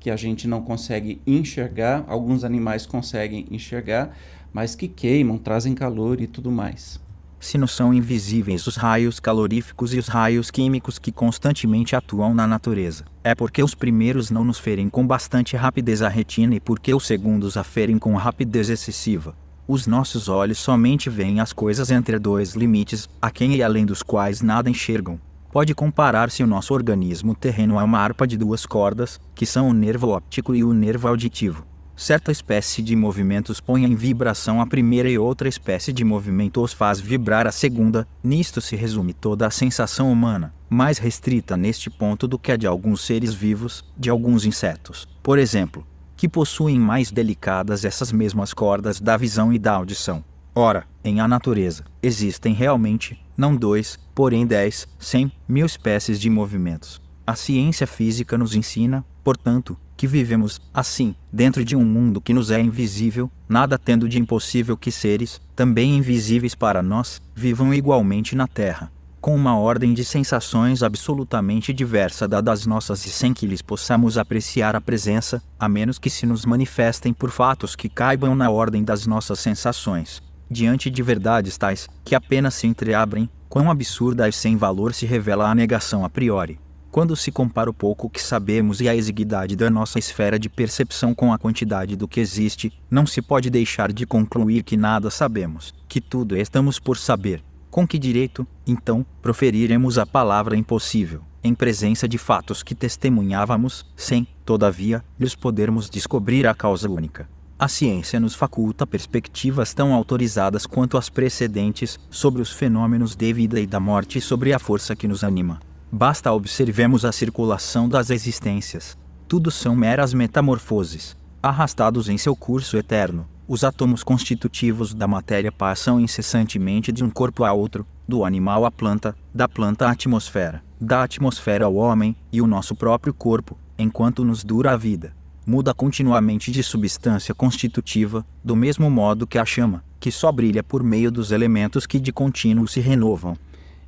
Que 0.08 0.12
a 0.12 0.16
gente 0.16 0.48
não 0.48 0.62
consegue 0.62 1.20
enxergar, 1.26 2.02
alguns 2.08 2.42
animais 2.42 2.86
conseguem 2.86 3.44
enxergar, 3.50 4.16
mas 4.50 4.74
que 4.74 4.88
queimam, 4.88 5.36
trazem 5.36 5.74
calor 5.74 6.18
e 6.18 6.26
tudo 6.26 6.50
mais. 6.50 6.98
se 7.38 7.58
nos 7.58 7.72
são 7.72 7.92
invisíveis 7.92 8.66
os 8.66 8.76
raios 8.76 9.20
caloríficos 9.20 9.92
e 9.92 9.98
os 9.98 10.08
raios 10.08 10.50
químicos 10.50 10.98
que 10.98 11.12
constantemente 11.12 11.94
atuam 11.94 12.32
na 12.32 12.46
natureza, 12.46 13.04
é 13.22 13.34
porque 13.34 13.62
os 13.62 13.74
primeiros 13.74 14.30
não 14.30 14.44
nos 14.44 14.58
ferem 14.58 14.88
com 14.88 15.06
bastante 15.06 15.54
rapidez 15.58 16.00
a 16.00 16.08
retina 16.08 16.54
e 16.54 16.60
porque 16.60 16.94
os 16.94 17.06
segundos 17.06 17.58
a 17.58 17.62
ferem 17.62 17.98
com 17.98 18.16
rapidez 18.16 18.70
excessiva. 18.70 19.36
Os 19.68 19.86
nossos 19.86 20.26
olhos 20.26 20.56
somente 20.56 21.10
veem 21.10 21.38
as 21.38 21.52
coisas 21.52 21.90
entre 21.90 22.18
dois 22.18 22.54
limites, 22.54 23.06
a 23.20 23.30
quem 23.30 23.54
e 23.56 23.62
além 23.62 23.84
dos 23.84 24.02
quais 24.02 24.40
nada 24.40 24.70
enxergam. 24.70 25.20
Pode 25.50 25.74
comparar-se 25.74 26.42
o 26.42 26.46
nosso 26.46 26.74
organismo 26.74 27.34
terreno 27.34 27.78
a 27.78 27.84
uma 27.84 27.98
harpa 27.98 28.26
de 28.26 28.36
duas 28.36 28.66
cordas, 28.66 29.18
que 29.34 29.46
são 29.46 29.70
o 29.70 29.72
nervo 29.72 30.08
óptico 30.08 30.54
e 30.54 30.62
o 30.62 30.74
nervo 30.74 31.08
auditivo. 31.08 31.64
Certa 31.96 32.30
espécie 32.30 32.82
de 32.82 32.94
movimentos 32.94 33.58
põe 33.58 33.84
em 33.84 33.94
vibração 33.94 34.60
a 34.60 34.66
primeira 34.66 35.08
e 35.08 35.18
outra 35.18 35.48
espécie 35.48 35.92
de 35.92 36.04
movimento 36.04 36.62
os 36.62 36.72
faz 36.72 37.00
vibrar 37.00 37.46
a 37.46 37.50
segunda. 37.50 38.06
Nisto 38.22 38.60
se 38.60 38.76
resume 38.76 39.14
toda 39.14 39.46
a 39.46 39.50
sensação 39.50 40.12
humana, 40.12 40.54
mais 40.68 40.98
restrita 40.98 41.56
neste 41.56 41.88
ponto 41.88 42.28
do 42.28 42.38
que 42.38 42.52
a 42.52 42.56
de 42.56 42.66
alguns 42.66 43.00
seres 43.00 43.32
vivos, 43.32 43.82
de 43.96 44.10
alguns 44.10 44.44
insetos, 44.44 45.08
por 45.22 45.38
exemplo, 45.38 45.84
que 46.14 46.28
possuem 46.28 46.78
mais 46.78 47.10
delicadas 47.10 47.84
essas 47.86 48.12
mesmas 48.12 48.52
cordas 48.52 49.00
da 49.00 49.16
visão 49.16 49.52
e 49.52 49.58
da 49.58 49.72
audição. 49.72 50.22
Ora, 50.60 50.88
em 51.04 51.20
a 51.20 51.28
natureza, 51.28 51.84
existem 52.02 52.52
realmente, 52.52 53.16
não 53.36 53.54
dois, 53.54 53.96
porém 54.12 54.44
dez, 54.44 54.88
cem, 54.98 55.30
mil 55.46 55.64
espécies 55.64 56.18
de 56.18 56.28
movimentos. 56.28 57.00
A 57.24 57.36
ciência 57.36 57.86
física 57.86 58.36
nos 58.36 58.56
ensina, 58.56 59.04
portanto, 59.22 59.76
que 59.96 60.04
vivemos, 60.04 60.60
assim, 60.74 61.14
dentro 61.32 61.64
de 61.64 61.76
um 61.76 61.84
mundo 61.84 62.20
que 62.20 62.34
nos 62.34 62.50
é 62.50 62.60
invisível, 62.60 63.30
nada 63.48 63.78
tendo 63.78 64.08
de 64.08 64.18
impossível 64.18 64.76
que 64.76 64.90
seres, 64.90 65.40
também 65.54 65.96
invisíveis 65.96 66.56
para 66.56 66.82
nós, 66.82 67.22
vivam 67.36 67.72
igualmente 67.72 68.34
na 68.34 68.48
Terra, 68.48 68.90
com 69.20 69.36
uma 69.36 69.56
ordem 69.56 69.94
de 69.94 70.04
sensações 70.04 70.82
absolutamente 70.82 71.72
diversa 71.72 72.26
da 72.26 72.40
das 72.40 72.66
nossas 72.66 73.06
e 73.06 73.10
sem 73.10 73.32
que 73.32 73.46
lhes 73.46 73.62
possamos 73.62 74.18
apreciar 74.18 74.74
a 74.74 74.80
presença, 74.80 75.40
a 75.56 75.68
menos 75.68 76.00
que 76.00 76.10
se 76.10 76.26
nos 76.26 76.44
manifestem 76.44 77.12
por 77.12 77.30
fatos 77.30 77.76
que 77.76 77.88
caibam 77.88 78.34
na 78.34 78.50
ordem 78.50 78.82
das 78.82 79.06
nossas 79.06 79.38
sensações. 79.38 80.20
Diante 80.50 80.90
de 80.90 81.02
verdades 81.02 81.58
tais, 81.58 81.88
que 82.04 82.14
apenas 82.14 82.54
se 82.54 82.66
entreabrem, 82.66 83.28
quão 83.48 83.70
absurda 83.70 84.28
e 84.28 84.32
sem 84.32 84.56
valor 84.56 84.94
se 84.94 85.04
revela 85.04 85.50
a 85.50 85.54
negação 85.54 86.04
a 86.04 86.10
priori. 86.10 86.58
Quando 86.90 87.14
se 87.14 87.30
compara 87.30 87.68
o 87.68 87.74
pouco 87.74 88.08
que 88.08 88.20
sabemos 88.20 88.80
e 88.80 88.88
a 88.88 88.96
exiguidade 88.96 89.54
da 89.54 89.68
nossa 89.68 89.98
esfera 89.98 90.38
de 90.38 90.48
percepção 90.48 91.14
com 91.14 91.32
a 91.32 91.38
quantidade 91.38 91.96
do 91.96 92.08
que 92.08 92.18
existe, 92.18 92.72
não 92.90 93.06
se 93.06 93.20
pode 93.20 93.50
deixar 93.50 93.92
de 93.92 94.06
concluir 94.06 94.62
que 94.62 94.76
nada 94.76 95.10
sabemos, 95.10 95.74
que 95.86 96.00
tudo 96.00 96.34
estamos 96.34 96.78
por 96.78 96.96
saber. 96.96 97.42
Com 97.70 97.86
que 97.86 97.98
direito, 97.98 98.46
então, 98.66 99.04
proferiremos 99.20 99.98
a 99.98 100.06
palavra 100.06 100.56
impossível, 100.56 101.20
em 101.44 101.54
presença 101.54 102.08
de 102.08 102.16
fatos 102.16 102.62
que 102.62 102.74
testemunhávamos, 102.74 103.84
sem, 103.94 104.26
todavia, 104.46 105.04
lhes 105.20 105.34
podermos 105.34 105.90
descobrir 105.90 106.46
a 106.46 106.54
causa 106.54 106.88
única? 106.88 107.28
A 107.60 107.66
ciência 107.66 108.20
nos 108.20 108.36
faculta 108.36 108.86
perspectivas 108.86 109.74
tão 109.74 109.92
autorizadas 109.92 110.64
quanto 110.64 110.96
as 110.96 111.08
precedentes 111.08 111.98
sobre 112.08 112.40
os 112.40 112.52
fenômenos 112.52 113.16
de 113.16 113.32
vida 113.32 113.58
e 113.58 113.66
da 113.66 113.80
morte 113.80 114.18
e 114.18 114.20
sobre 114.20 114.52
a 114.52 114.60
força 114.60 114.94
que 114.94 115.08
nos 115.08 115.24
anima. 115.24 115.58
Basta 115.90 116.32
observemos 116.32 117.04
a 117.04 117.10
circulação 117.10 117.88
das 117.88 118.10
existências. 118.10 118.96
Tudo 119.26 119.50
são 119.50 119.74
meras 119.74 120.14
metamorfoses, 120.14 121.16
arrastados 121.42 122.08
em 122.08 122.16
seu 122.16 122.36
curso 122.36 122.76
eterno. 122.76 123.26
Os 123.48 123.64
átomos 123.64 124.04
constitutivos 124.04 124.94
da 124.94 125.08
matéria 125.08 125.50
passam 125.50 125.98
incessantemente 125.98 126.92
de 126.92 127.02
um 127.02 127.10
corpo 127.10 127.42
a 127.42 127.52
outro, 127.52 127.84
do 128.06 128.24
animal 128.24 128.66
à 128.66 128.70
planta, 128.70 129.16
da 129.34 129.48
planta 129.48 129.88
à 129.88 129.90
atmosfera, 129.90 130.62
da 130.80 131.02
atmosfera 131.02 131.64
ao 131.64 131.74
homem 131.74 132.14
e 132.32 132.40
o 132.40 132.46
nosso 132.46 132.76
próprio 132.76 133.12
corpo, 133.12 133.58
enquanto 133.76 134.24
nos 134.24 134.44
dura 134.44 134.74
a 134.74 134.76
vida. 134.76 135.12
Muda 135.48 135.72
continuamente 135.72 136.52
de 136.52 136.62
substância 136.62 137.34
constitutiva, 137.34 138.22
do 138.44 138.54
mesmo 138.54 138.90
modo 138.90 139.26
que 139.26 139.38
a 139.38 139.46
chama, 139.46 139.82
que 139.98 140.12
só 140.12 140.30
brilha 140.30 140.62
por 140.62 140.82
meio 140.82 141.10
dos 141.10 141.32
elementos 141.32 141.86
que 141.86 141.98
de 141.98 142.12
contínuo 142.12 142.68
se 142.68 142.80
renovam. 142.80 143.34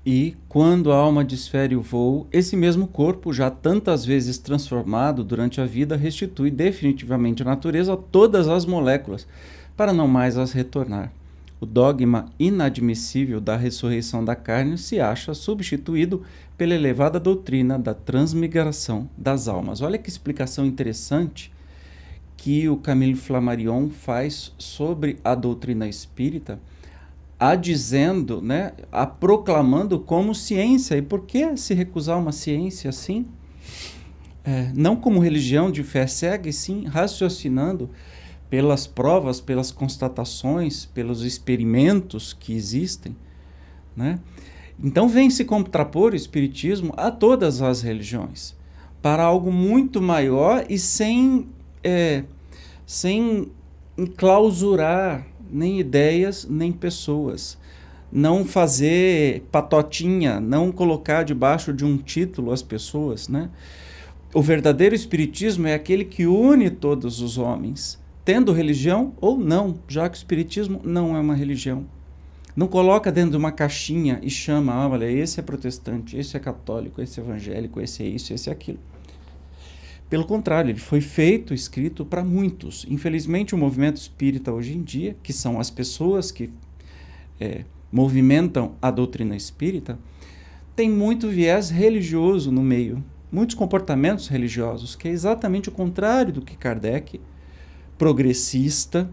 E, 0.06 0.34
quando 0.48 0.90
a 0.90 0.96
alma 0.96 1.22
desfere 1.22 1.76
o 1.76 1.82
voo, 1.82 2.26
esse 2.32 2.56
mesmo 2.56 2.86
corpo, 2.86 3.30
já 3.30 3.50
tantas 3.50 4.06
vezes 4.06 4.38
transformado 4.38 5.22
durante 5.22 5.60
a 5.60 5.66
vida, 5.66 5.96
restitui 5.96 6.50
definitivamente 6.50 7.42
a 7.42 7.44
natureza 7.44 7.94
todas 7.94 8.48
as 8.48 8.64
moléculas, 8.64 9.28
para 9.76 9.92
não 9.92 10.08
mais 10.08 10.38
as 10.38 10.52
retornar. 10.52 11.12
O 11.60 11.66
dogma 11.66 12.32
inadmissível 12.38 13.38
da 13.38 13.54
ressurreição 13.54 14.24
da 14.24 14.34
carne 14.34 14.78
se 14.78 14.98
acha 14.98 15.34
substituído 15.34 16.22
pela 16.60 16.74
elevada 16.74 17.18
doutrina 17.18 17.78
da 17.78 17.94
transmigração 17.94 19.08
das 19.16 19.48
almas. 19.48 19.80
Olha 19.80 19.96
que 19.96 20.10
explicação 20.10 20.66
interessante 20.66 21.50
que 22.36 22.68
o 22.68 22.76
Camille 22.76 23.14
Flammarion 23.14 23.88
faz 23.88 24.52
sobre 24.58 25.16
a 25.24 25.34
doutrina 25.34 25.88
espírita 25.88 26.60
a 27.38 27.54
dizendo, 27.54 28.42
né, 28.42 28.74
a 28.92 29.06
proclamando 29.06 29.98
como 29.98 30.34
ciência. 30.34 30.96
E 30.96 31.00
por 31.00 31.22
que 31.22 31.56
se 31.56 31.72
recusar 31.72 32.18
uma 32.18 32.30
ciência 32.30 32.90
assim? 32.90 33.24
É, 34.44 34.70
não 34.74 34.96
como 34.96 35.18
religião 35.18 35.70
de 35.70 35.82
fé 35.82 36.06
cega, 36.06 36.50
e 36.50 36.52
sim 36.52 36.84
raciocinando 36.84 37.88
pelas 38.50 38.86
provas, 38.86 39.40
pelas 39.40 39.70
constatações, 39.70 40.84
pelos 40.84 41.22
experimentos 41.22 42.34
que 42.34 42.52
existem. 42.52 43.16
Né? 43.96 44.18
Então 44.82 45.08
vem 45.08 45.28
se 45.28 45.44
contrapor 45.44 46.12
o 46.12 46.16
Espiritismo 46.16 46.94
a 46.96 47.10
todas 47.10 47.60
as 47.60 47.82
religiões, 47.82 48.56
para 49.02 49.22
algo 49.22 49.52
muito 49.52 50.00
maior 50.00 50.64
e 50.68 50.78
sem, 50.78 51.46
é, 51.84 52.24
sem 52.86 53.50
enclausurar 53.98 55.26
nem 55.50 55.78
ideias, 55.78 56.46
nem 56.48 56.72
pessoas. 56.72 57.58
Não 58.10 58.44
fazer 58.44 59.42
patotinha, 59.52 60.40
não 60.40 60.72
colocar 60.72 61.24
debaixo 61.24 61.72
de 61.72 61.84
um 61.84 61.96
título 61.96 62.50
as 62.50 62.62
pessoas, 62.62 63.28
né? 63.28 63.50
O 64.32 64.40
verdadeiro 64.40 64.94
espiritismo 64.94 65.66
é 65.66 65.74
aquele 65.74 66.04
que 66.04 66.26
une 66.26 66.70
todos 66.70 67.20
os 67.20 67.36
homens, 67.36 68.00
tendo 68.24 68.52
religião 68.52 69.12
ou 69.20 69.36
não, 69.36 69.78
já 69.88 70.08
que 70.08 70.16
o 70.16 70.18
espiritismo 70.18 70.80
não 70.84 71.16
é 71.16 71.20
uma 71.20 71.34
religião. 71.34 71.84
Não 72.56 72.66
coloca 72.66 73.12
dentro 73.12 73.32
de 73.32 73.36
uma 73.36 73.52
caixinha 73.52 74.18
e 74.22 74.30
chama, 74.30 74.72
ah, 74.72 74.88
olha, 74.88 75.10
esse 75.10 75.38
é 75.38 75.42
protestante, 75.42 76.16
esse 76.16 76.36
é 76.36 76.40
católico, 76.40 77.00
esse 77.00 77.20
é 77.20 77.22
evangélico, 77.22 77.80
esse 77.80 78.02
é 78.02 78.06
isso, 78.06 78.32
esse 78.32 78.48
é 78.48 78.52
aquilo. 78.52 78.78
Pelo 80.08 80.24
contrário, 80.24 80.70
ele 80.70 80.80
foi 80.80 81.00
feito, 81.00 81.54
escrito 81.54 82.04
para 82.04 82.24
muitos. 82.24 82.84
Infelizmente, 82.88 83.54
o 83.54 83.58
movimento 83.58 83.96
espírita 83.96 84.52
hoje 84.52 84.76
em 84.76 84.82
dia, 84.82 85.16
que 85.22 85.32
são 85.32 85.60
as 85.60 85.70
pessoas 85.70 86.32
que 86.32 86.50
é, 87.38 87.64
movimentam 87.92 88.74
a 88.82 88.90
doutrina 88.90 89.36
espírita, 89.36 89.96
tem 90.74 90.90
muito 90.90 91.28
viés 91.28 91.70
religioso 91.70 92.50
no 92.50 92.62
meio, 92.62 93.04
muitos 93.30 93.54
comportamentos 93.54 94.26
religiosos, 94.26 94.96
que 94.96 95.06
é 95.06 95.12
exatamente 95.12 95.68
o 95.68 95.72
contrário 95.72 96.32
do 96.32 96.42
que 96.42 96.56
Kardec, 96.56 97.20
progressista, 97.96 99.08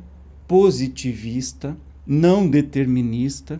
positivista, 0.47 1.77
não 2.07 2.49
determinista, 2.49 3.59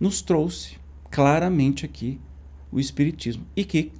nos 0.00 0.22
trouxe 0.22 0.76
claramente 1.10 1.84
aqui 1.84 2.18
o 2.72 2.80
Espiritismo. 2.80 3.44
E 3.54 3.64
que 3.64 3.92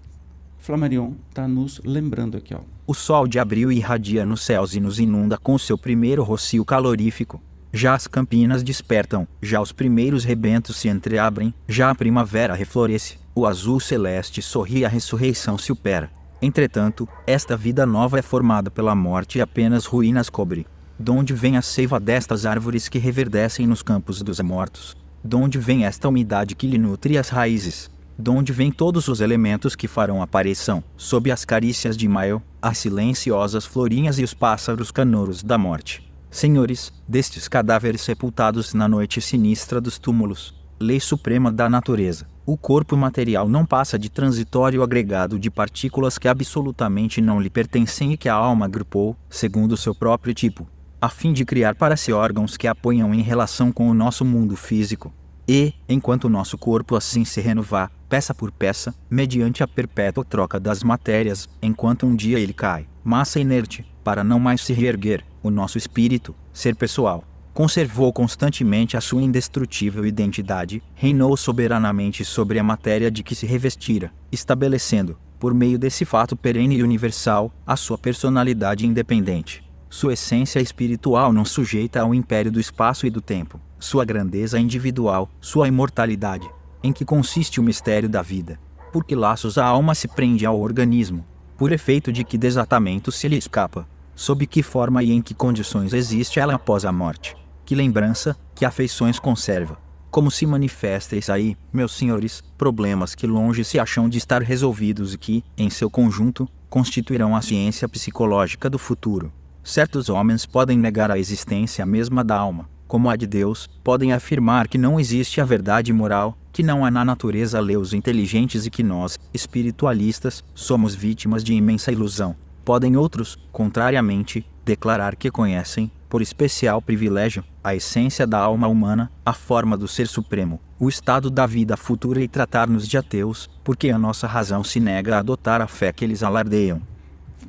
Flamarion 0.58 1.12
está 1.28 1.46
nos 1.46 1.80
lembrando 1.84 2.36
aqui. 2.36 2.54
Ó. 2.54 2.60
O 2.86 2.94
sol 2.94 3.26
de 3.26 3.38
abril 3.38 3.70
irradia 3.70 4.24
nos 4.24 4.42
céus 4.42 4.74
e 4.74 4.80
nos 4.80 4.98
inunda 4.98 5.36
com 5.36 5.58
seu 5.58 5.76
primeiro 5.76 6.22
rocio 6.22 6.64
calorífico. 6.64 7.40
Já 7.72 7.94
as 7.94 8.06
campinas 8.06 8.62
despertam, 8.62 9.28
já 9.42 9.60
os 9.60 9.70
primeiros 9.70 10.24
rebentos 10.24 10.76
se 10.76 10.88
entreabrem, 10.88 11.52
já 11.68 11.90
a 11.90 11.94
primavera 11.94 12.54
refloresce, 12.54 13.18
o 13.34 13.46
azul 13.46 13.78
celeste 13.78 14.40
sorri 14.40 14.84
a 14.84 14.88
ressurreição 14.88 15.58
se 15.58 15.70
opera. 15.70 16.10
Entretanto, 16.40 17.08
esta 17.26 17.56
vida 17.56 17.84
nova 17.84 18.18
é 18.18 18.22
formada 18.22 18.70
pela 18.70 18.94
morte 18.94 19.38
e 19.38 19.40
apenas 19.40 19.84
ruínas 19.84 20.30
cobre. 20.30 20.66
Donde 20.98 21.34
vem 21.34 21.56
a 21.56 21.62
seiva 21.62 22.00
destas 22.00 22.46
árvores 22.46 22.88
que 22.88 22.98
reverdecem 22.98 23.66
nos 23.66 23.82
campos 23.82 24.22
dos 24.22 24.40
mortos? 24.40 24.96
Donde 25.22 25.58
vem 25.58 25.84
esta 25.84 26.08
umidade 26.08 26.54
que 26.54 26.66
lhe 26.66 26.78
nutre 26.78 27.18
as 27.18 27.28
raízes? 27.28 27.90
donde 28.18 28.52
vêm 28.52 28.72
todos 28.72 29.08
os 29.08 29.20
elementos 29.20 29.76
que 29.76 29.86
farão 29.86 30.22
aparição, 30.22 30.82
sob 30.96 31.30
as 31.30 31.44
carícias 31.44 31.96
de 31.96 32.08
maio, 32.08 32.42
as 32.60 32.78
silenciosas 32.78 33.66
florinhas 33.66 34.18
e 34.18 34.24
os 34.24 34.32
pássaros 34.32 34.90
canouros 34.90 35.42
da 35.42 35.58
morte. 35.58 36.02
Senhores, 36.30 36.92
destes 37.06 37.46
cadáveres 37.46 38.00
sepultados 38.00 38.74
na 38.74 38.88
noite 38.88 39.20
sinistra 39.20 39.80
dos 39.80 39.98
túmulos, 39.98 40.54
lei 40.80 40.98
suprema 40.98 41.52
da 41.52 41.68
natureza, 41.68 42.26
o 42.44 42.56
corpo 42.56 42.96
material 42.96 43.48
não 43.48 43.66
passa 43.66 43.98
de 43.98 44.08
transitório 44.08 44.82
agregado 44.82 45.38
de 45.38 45.50
partículas 45.50 46.16
que 46.16 46.28
absolutamente 46.28 47.20
não 47.20 47.40
lhe 47.40 47.50
pertencem 47.50 48.12
e 48.12 48.16
que 48.16 48.28
a 48.28 48.34
alma 48.34 48.66
agrupou, 48.66 49.16
segundo 49.28 49.76
seu 49.76 49.94
próprio 49.94 50.32
tipo, 50.32 50.66
a 51.00 51.08
fim 51.08 51.32
de 51.32 51.44
criar 51.44 51.74
para 51.74 51.96
si 51.96 52.12
órgãos 52.12 52.56
que 52.56 52.66
apoiam 52.66 53.14
em 53.14 53.22
relação 53.22 53.70
com 53.70 53.88
o 53.88 53.94
nosso 53.94 54.24
mundo 54.24 54.56
físico, 54.56 55.12
E, 55.48 55.72
enquanto 55.88 56.24
o 56.24 56.28
nosso 56.28 56.58
corpo 56.58 56.96
assim 56.96 57.24
se 57.24 57.40
renovar, 57.40 57.90
peça 58.08 58.34
por 58.34 58.50
peça, 58.50 58.94
mediante 59.08 59.62
a 59.62 59.68
perpétua 59.68 60.24
troca 60.24 60.58
das 60.58 60.82
matérias, 60.82 61.48
enquanto 61.62 62.04
um 62.04 62.16
dia 62.16 62.40
ele 62.40 62.52
cai, 62.52 62.88
massa 63.04 63.38
inerte, 63.38 63.86
para 64.02 64.24
não 64.24 64.40
mais 64.40 64.60
se 64.60 64.72
reerguer, 64.72 65.24
o 65.42 65.50
nosso 65.50 65.78
espírito, 65.78 66.34
ser 66.52 66.74
pessoal, 66.74 67.22
conservou 67.54 68.12
constantemente 68.12 68.96
a 68.96 69.00
sua 69.00 69.22
indestrutível 69.22 70.04
identidade, 70.04 70.82
reinou 70.94 71.36
soberanamente 71.36 72.24
sobre 72.24 72.58
a 72.58 72.64
matéria 72.64 73.10
de 73.10 73.22
que 73.22 73.34
se 73.34 73.46
revestira, 73.46 74.12
estabelecendo, 74.32 75.16
por 75.38 75.54
meio 75.54 75.78
desse 75.78 76.04
fato 76.04 76.36
perene 76.36 76.76
e 76.76 76.82
universal, 76.82 77.52
a 77.64 77.76
sua 77.76 77.96
personalidade 77.96 78.84
independente. 78.84 79.65
Sua 79.88 80.14
essência 80.14 80.60
espiritual 80.60 81.32
não 81.32 81.44
sujeita 81.44 82.00
ao 82.00 82.14
império 82.14 82.50
do 82.50 82.60
espaço 82.60 83.06
e 83.06 83.10
do 83.10 83.20
tempo, 83.20 83.60
sua 83.78 84.04
grandeza 84.04 84.58
individual, 84.58 85.30
sua 85.40 85.68
imortalidade. 85.68 86.48
Em 86.82 86.92
que 86.92 87.04
consiste 87.04 87.60
o 87.60 87.62
mistério 87.62 88.08
da 88.08 88.20
vida? 88.20 88.58
Por 88.92 89.04
que 89.04 89.14
laços 89.14 89.58
a 89.58 89.64
alma 89.64 89.94
se 89.94 90.08
prende 90.08 90.44
ao 90.44 90.60
organismo? 90.60 91.24
Por 91.56 91.72
efeito 91.72 92.12
de 92.12 92.24
que 92.24 92.36
desatamento 92.36 93.12
se 93.12 93.28
lhe 93.28 93.36
escapa? 93.36 93.88
Sob 94.14 94.46
que 94.46 94.62
forma 94.62 95.02
e 95.02 95.12
em 95.12 95.22
que 95.22 95.34
condições 95.34 95.92
existe 95.92 96.40
ela 96.40 96.54
após 96.54 96.84
a 96.84 96.92
morte? 96.92 97.36
Que 97.64 97.74
lembrança, 97.74 98.36
que 98.54 98.64
afeições 98.64 99.18
conserva? 99.18 99.78
Como 100.10 100.30
se 100.30 100.46
manifesta 100.46 101.16
isso 101.16 101.30
aí, 101.30 101.56
meus 101.72 101.92
senhores, 101.92 102.42
problemas 102.56 103.14
que 103.14 103.26
longe 103.26 103.64
se 103.64 103.78
acham 103.78 104.08
de 104.08 104.18
estar 104.18 104.42
resolvidos 104.42 105.14
e 105.14 105.18
que, 105.18 105.44
em 105.56 105.68
seu 105.68 105.90
conjunto, 105.90 106.48
constituirão 106.68 107.36
a 107.36 107.42
ciência 107.42 107.88
psicológica 107.88 108.70
do 108.70 108.78
futuro. 108.78 109.32
Certos 109.66 110.08
homens 110.08 110.46
podem 110.46 110.78
negar 110.78 111.10
a 111.10 111.18
existência 111.18 111.84
mesma 111.84 112.22
da 112.22 112.36
alma, 112.36 112.70
como 112.86 113.10
a 113.10 113.16
de 113.16 113.26
Deus, 113.26 113.68
podem 113.82 114.12
afirmar 114.12 114.68
que 114.68 114.78
não 114.78 115.00
existe 115.00 115.40
a 115.40 115.44
verdade 115.44 115.92
moral, 115.92 116.38
que 116.52 116.62
não 116.62 116.84
há 116.84 116.90
na 116.90 117.04
natureza 117.04 117.58
leus 117.58 117.92
inteligentes 117.92 118.64
e 118.64 118.70
que 118.70 118.84
nós, 118.84 119.18
espiritualistas, 119.34 120.44
somos 120.54 120.94
vítimas 120.94 121.42
de 121.42 121.52
imensa 121.52 121.90
ilusão. 121.90 122.36
Podem 122.64 122.96
outros, 122.96 123.36
contrariamente, 123.50 124.46
declarar 124.64 125.16
que 125.16 125.32
conhecem, 125.32 125.90
por 126.08 126.22
especial 126.22 126.80
privilégio, 126.80 127.42
a 127.64 127.74
essência 127.74 128.24
da 128.24 128.38
alma 128.38 128.68
humana, 128.68 129.10
a 129.24 129.32
forma 129.32 129.76
do 129.76 129.88
ser 129.88 130.06
supremo, 130.06 130.60
o 130.78 130.88
estado 130.88 131.28
da 131.28 131.44
vida 131.44 131.76
futura 131.76 132.22
e 132.22 132.28
tratar-nos 132.28 132.86
de 132.86 132.96
ateus, 132.96 133.50
porque 133.64 133.90
a 133.90 133.98
nossa 133.98 134.28
razão 134.28 134.62
se 134.62 134.78
nega 134.78 135.16
a 135.16 135.18
adotar 135.18 135.60
a 135.60 135.66
fé 135.66 135.92
que 135.92 136.04
eles 136.04 136.22
alardeiam. 136.22 136.80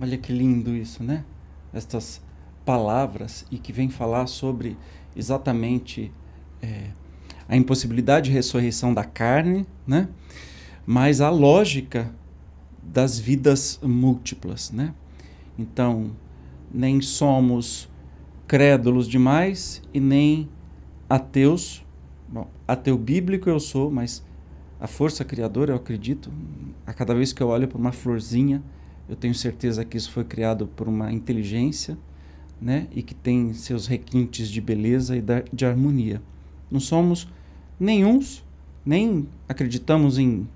Olha 0.02 0.18
que 0.18 0.34
lindo 0.34 0.76
isso, 0.76 1.04
né? 1.04 1.24
Estas 1.74 2.22
palavras 2.66 3.46
e 3.50 3.58
que 3.58 3.72
vem 3.72 3.90
falar 3.90 4.28
sobre 4.28 4.78
exatamente 5.16 6.12
é, 6.62 6.92
a 7.48 7.56
impossibilidade 7.56 8.30
de 8.30 8.36
ressurreição 8.36 8.94
da 8.94 9.04
carne, 9.04 9.66
né? 9.86 10.10
mas 10.86 11.22
a 11.22 11.30
lógica 11.30 12.14
das 12.82 13.20
vidas 13.20 13.80
múltiplas. 13.84 14.72
Né? 14.72 14.94
Então, 15.58 16.12
nem 16.72 17.02
somos 17.02 17.90
crédulos 18.48 19.08
demais 19.08 19.82
e 19.94 20.00
nem 20.00 20.50
ateus. 21.10 21.86
Bom, 22.28 22.48
ateu 22.68 22.98
bíblico 22.98 23.50
eu 23.50 23.60
sou, 23.60 23.90
mas 23.90 24.24
a 24.80 24.88
força 24.88 25.26
criadora 25.26 25.72
eu 25.72 25.76
acredito. 25.76 26.32
A 26.86 26.94
cada 26.94 27.14
vez 27.14 27.34
que 27.34 27.42
eu 27.42 27.48
olho 27.48 27.68
para 27.68 27.78
uma 27.78 27.92
florzinha, 27.92 28.64
eu 29.10 29.16
tenho 29.16 29.34
certeza 29.34 29.86
que 29.86 29.98
isso 29.98 30.12
foi 30.12 30.24
criado 30.24 30.68
por 30.68 30.88
uma 30.88 31.12
inteligência 31.12 31.98
né? 32.62 32.88
e 32.94 33.02
que 33.02 33.14
tem 33.14 33.54
seus 33.54 33.88
requintes 33.88 34.50
de 34.50 34.60
beleza 34.60 35.16
e 35.16 35.24
de 35.54 35.66
harmonia. 35.66 36.22
Não 36.70 36.80
somos 36.80 37.28
nenhuns, 37.80 38.44
nem 38.86 39.28
acreditamos 39.48 40.18
em 40.18 40.48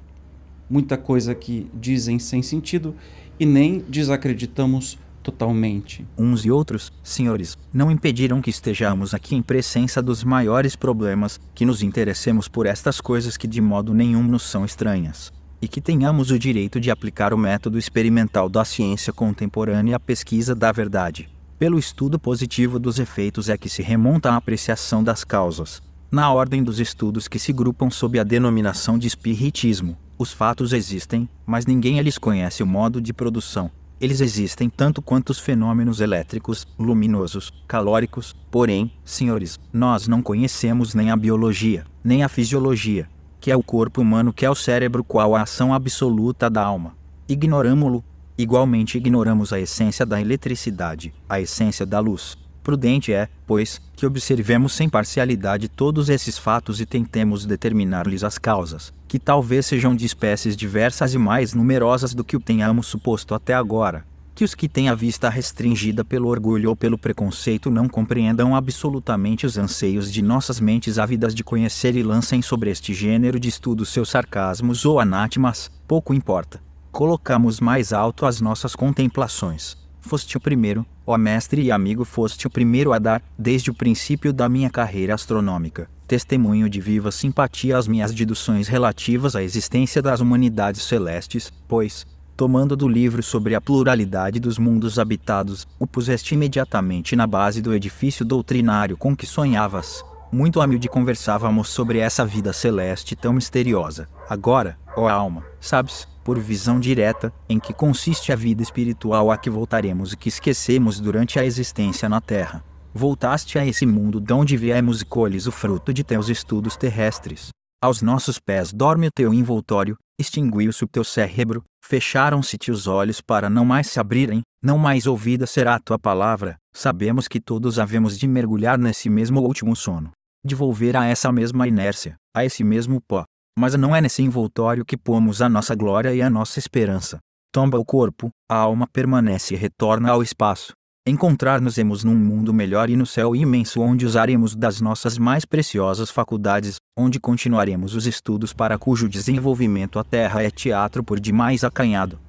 muita 0.70 0.98
coisa 0.98 1.36
que 1.36 1.68
dizem 1.74 2.18
sem 2.20 2.42
sentido 2.42 2.96
e 3.40 3.46
nem 3.46 3.80
desacreditamos 3.80 4.98
totalmente. 5.22 6.06
Uns 6.18 6.46
e 6.46 6.52
outros, 6.52 6.92
senhores, 7.04 7.58
não 7.72 7.92
impediram 7.92 8.42
que 8.42 8.50
estejamos 8.50 9.14
aqui 9.14 9.36
em 9.36 9.42
presença 9.42 10.02
dos 10.02 10.24
maiores 10.24 10.76
problemas, 10.76 11.40
que 11.54 11.66
nos 11.66 11.84
interessemos 11.84 12.48
por 12.48 12.66
estas 12.66 13.00
coisas 13.00 13.38
que 13.38 13.48
de 13.48 13.62
modo 13.62 13.94
nenhum 13.94 14.24
nos 14.24 14.44
são 14.44 14.66
estranhas, 14.66 15.32
e 15.62 15.68
que 15.68 15.80
tenhamos 15.80 16.32
o 16.32 16.40
direito 16.40 16.80
de 16.80 16.90
aplicar 16.90 17.34
o 17.34 17.38
método 17.38 17.78
experimental 17.78 18.50
da 18.50 18.66
ciência 18.66 19.14
contemporânea 19.14 19.98
à 19.98 20.00
pesquisa 20.00 20.56
da 20.56 20.72
verdade. 20.72 21.30
Pelo 21.60 21.78
estudo 21.78 22.18
positivo 22.18 22.80
dos 22.80 22.98
efeitos 22.98 23.48
é 23.48 23.58
que 23.58 23.70
se 23.70 23.84
remonta 23.84 24.32
a 24.32 24.36
apreciação 24.36 25.04
das 25.04 25.24
causas. 25.24 25.82
Na 26.10 26.34
ordem 26.34 26.64
dos 26.64 26.80
estudos 26.80 27.28
que 27.28 27.38
se 27.38 27.54
grupam 27.54 27.92
sob 27.92 28.20
a 28.20 28.24
denominação 28.24 28.98
de 28.98 29.08
espiritismo, 29.08 29.96
os 30.18 30.34
fatos 30.34 30.74
existem, 30.74 31.30
mas 31.46 31.66
ninguém 31.66 32.02
lhes 32.02 32.18
conhece 32.18 32.64
o 32.64 32.68
modo 32.68 33.00
de 33.00 33.14
produção. 33.14 33.70
Eles 34.00 34.20
existem 34.20 34.68
tanto 34.68 35.00
quanto 35.00 35.30
os 35.30 35.40
fenômenos 35.40 36.02
elétricos, 36.02 36.68
luminosos, 36.78 37.54
calóricos, 37.68 38.36
porém, 38.50 38.92
senhores, 39.06 39.60
nós 39.72 40.08
não 40.08 40.24
conhecemos 40.24 40.96
nem 40.96 41.12
a 41.12 41.16
biologia, 41.16 41.86
nem 42.04 42.24
a 42.24 42.28
fisiologia, 42.28 43.08
que 43.42 43.52
é 43.52 43.58
o 43.58 43.64
corpo 43.64 44.02
humano, 44.02 44.32
que 44.32 44.46
é 44.46 44.50
o 44.50 44.56
cérebro, 44.56 45.04
qual 45.04 45.36
a 45.36 45.42
ação 45.42 45.74
absoluta 45.74 46.50
da 46.50 46.64
alma. 46.64 46.96
Ignoramo-lo, 47.28 48.04
Igualmente 48.42 48.98
ignoramos 48.98 49.54
a 49.54 49.60
essência 49.60 50.04
da 50.04 50.20
eletricidade, 50.20 51.14
a 51.30 51.40
essência 51.40 51.86
da 51.86 52.00
luz. 52.00 52.36
Prudente 52.64 53.14
é, 53.14 53.28
pois, 53.46 53.80
que 53.96 54.04
observemos 54.04 54.74
sem 54.74 54.90
parcialidade 54.90 55.68
todos 55.68 56.10
esses 56.10 56.40
fatos 56.40 56.82
e 56.82 56.86
tentemos 56.88 57.46
determinar-lhes 57.46 58.24
as 58.24 58.40
causas, 58.40 58.92
que 59.08 59.20
talvez 59.20 59.68
sejam 59.68 59.96
de 59.96 60.08
espécies 60.08 60.58
diversas 60.58 61.14
e 61.14 61.20
mais 61.20 61.54
numerosas 61.54 62.16
do 62.16 62.24
que 62.24 62.36
o 62.36 62.40
tenhamos 62.40 62.88
suposto 62.88 63.36
até 63.36 63.54
agora. 63.54 64.06
Que 64.34 64.44
os 64.44 64.56
que 64.56 64.68
têm 64.68 64.90
a 64.90 64.96
vista 64.96 65.30
restringida 65.30 66.04
pelo 66.04 66.28
orgulho 66.28 66.70
ou 66.70 66.76
pelo 66.76 66.98
preconceito 66.98 67.70
não 67.70 67.88
compreendam 67.88 68.56
absolutamente 68.56 69.46
os 69.46 69.58
anseios 69.58 70.12
de 70.12 70.22
nossas 70.22 70.60
mentes 70.60 70.98
ávidas 70.98 71.36
de 71.36 71.44
conhecer 71.44 71.96
e 71.96 72.04
lancem 72.04 72.42
sobre 72.42 72.72
este 72.72 72.94
gênero 72.94 73.40
de 73.40 73.50
estudo 73.50 73.86
seus 73.86 74.10
sarcasmos 74.10 74.86
ou 74.86 75.00
anátimas, 75.00 75.70
pouco 75.88 76.14
importa 76.14 76.62
colocamos 76.92 77.60
mais 77.60 77.94
alto 77.94 78.26
as 78.26 78.42
nossas 78.42 78.76
contemplações. 78.76 79.78
Foste 80.02 80.36
o 80.36 80.42
primeiro, 80.42 80.86
ó 81.06 81.18
mestre 81.18 81.62
e 81.62 81.72
amigo, 81.72 82.04
foste 82.04 82.48
o 82.48 82.50
primeiro 82.50 82.92
a 82.92 83.00
dar, 83.00 83.24
desde 83.38 83.70
o 83.70 83.74
princípio 83.74 84.34
da 84.34 84.50
minha 84.50 84.70
carreira 84.70 85.14
astronômica, 85.14 85.90
testemunho 86.08 86.70
de 86.70 86.82
viva 86.82 87.12
simpatia 87.12 87.78
às 87.78 87.88
minhas 87.88 88.14
deduções 88.14 88.68
relativas 88.68 89.36
à 89.36 89.44
existência 89.44 90.02
das 90.02 90.20
humanidades 90.20 90.82
celestes, 90.82 91.54
pois, 91.68 92.06
tomando 92.42 92.76
do 92.76 92.88
livro 92.88 93.22
sobre 93.22 93.54
a 93.54 93.62
pluralidade 93.62 94.40
dos 94.40 94.58
mundos 94.58 94.98
habitados, 94.98 95.68
o 95.78 95.86
puseste 95.86 96.34
imediatamente 96.34 97.16
na 97.16 97.28
base 97.28 97.62
do 97.62 97.72
edifício 97.72 98.26
doutrinário 98.26 98.98
com 98.98 99.16
que 99.16 99.28
sonhavas. 99.28 100.04
Muito 100.32 100.60
humilde 100.60 100.90
conversávamos 100.90 101.70
sobre 101.70 102.00
essa 102.00 102.26
vida 102.26 102.52
celeste 102.52 103.16
tão 103.16 103.32
misteriosa. 103.32 104.10
Agora, 104.28 104.76
ó 104.98 105.08
alma, 105.08 105.44
sabes, 105.60 106.08
por 106.24 106.40
visão 106.40 106.80
direta, 106.80 107.32
em 107.48 107.60
que 107.60 107.76
consiste 107.76 108.34
a 108.34 108.36
vida 108.36 108.64
espiritual 108.64 109.30
a 109.30 109.38
que 109.38 109.48
voltaremos 109.48 110.14
e 110.14 110.18
que 110.18 110.30
esquecemos 110.30 111.00
durante 111.00 111.38
a 111.38 111.46
existência 111.46 112.10
na 112.10 112.20
Terra. 112.20 112.64
Voltaste 112.92 113.60
a 113.60 113.68
esse 113.68 113.86
mundo 113.86 114.20
de 114.20 114.34
onde 114.34 114.58
viemos 114.58 115.04
e 115.04 115.06
colhes 115.06 115.46
o 115.46 115.52
fruto 115.52 115.94
de 115.94 116.04
teus 116.04 116.28
estudos 116.28 116.76
terrestres. 116.76 117.50
Aos 117.84 118.02
nossos 118.02 118.40
pés 118.40 118.74
dorme 118.74 119.08
o 119.08 119.12
teu 119.12 119.32
envoltório, 119.32 119.96
extinguiu-se 120.20 120.84
o 120.84 120.88
teu 120.88 121.04
cérebro, 121.04 121.64
fecharam-se-te 121.84 122.72
os 122.72 122.88
olhos 122.88 123.22
para 123.22 123.50
não 123.50 123.66
mais 123.66 123.88
se 123.88 124.00
abrirem, 124.00 124.42
não 124.62 124.78
mais 124.78 125.08
ouvida 125.08 125.48
será 125.48 125.76
a 125.76 125.80
tua 125.80 125.98
palavra. 125.98 126.58
Sabemos 126.74 127.28
que 127.28 127.40
todos 127.40 127.80
havemos 127.80 128.18
de 128.18 128.28
mergulhar 128.28 128.78
nesse 128.78 129.10
mesmo 129.10 129.42
último 129.42 129.76
sono. 129.76 130.12
De 130.46 130.56
volver 130.56 130.96
a 130.96 131.06
essa 131.06 131.32
mesma 131.32 131.68
inércia, 131.68 132.16
a 132.36 132.46
esse 132.46 132.64
mesmo 132.64 133.00
pó, 133.08 133.24
mas 133.58 133.76
não 133.76 133.96
é 133.96 134.02
nesse 134.02 134.22
envoltório 134.22 134.86
que 134.86 134.98
pomos 134.98 135.42
a 135.42 135.50
nossa 135.50 135.76
glória 135.76 136.14
e 136.14 136.22
a 136.22 136.30
nossa 136.30 136.60
esperança. 136.60 137.20
Tomba 137.54 137.78
o 137.78 137.86
corpo, 137.86 138.30
a 138.50 138.56
alma 138.56 138.88
permanece 138.88 139.54
e 139.54 139.58
retorna 139.58 140.10
ao 140.10 140.24
espaço. 140.24 140.74
Encontrar-nos-emos 141.08 142.04
num 142.04 142.14
mundo 142.14 142.54
melhor 142.54 142.88
e 142.88 142.96
no 142.96 143.08
céu 143.08 143.36
imenso 143.36 143.82
onde 143.82 144.06
usaremos 144.06 144.56
das 144.56 144.80
nossas 144.80 145.18
mais 145.18 145.46
preciosas 145.46 146.12
faculdades, 146.12 146.76
onde 146.96 147.20
continuaremos 147.20 147.96
os 147.96 148.06
estudos 148.06 148.54
para 148.54 148.78
cujo 148.78 149.10
desenvolvimento 149.10 149.98
a 149.98 150.04
Terra 150.04 150.44
é 150.44 150.52
teatro 150.52 151.04
por 151.04 151.20
demais 151.20 151.64
acanhado. 151.64 152.20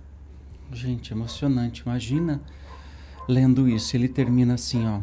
Gente, 0.73 1.13
emocionante. 1.13 1.83
Imagina 1.85 2.41
lendo 3.29 3.69
isso. 3.69 3.95
Ele 3.95 4.09
termina 4.09 4.55
assim, 4.55 4.87
ó. 4.87 5.01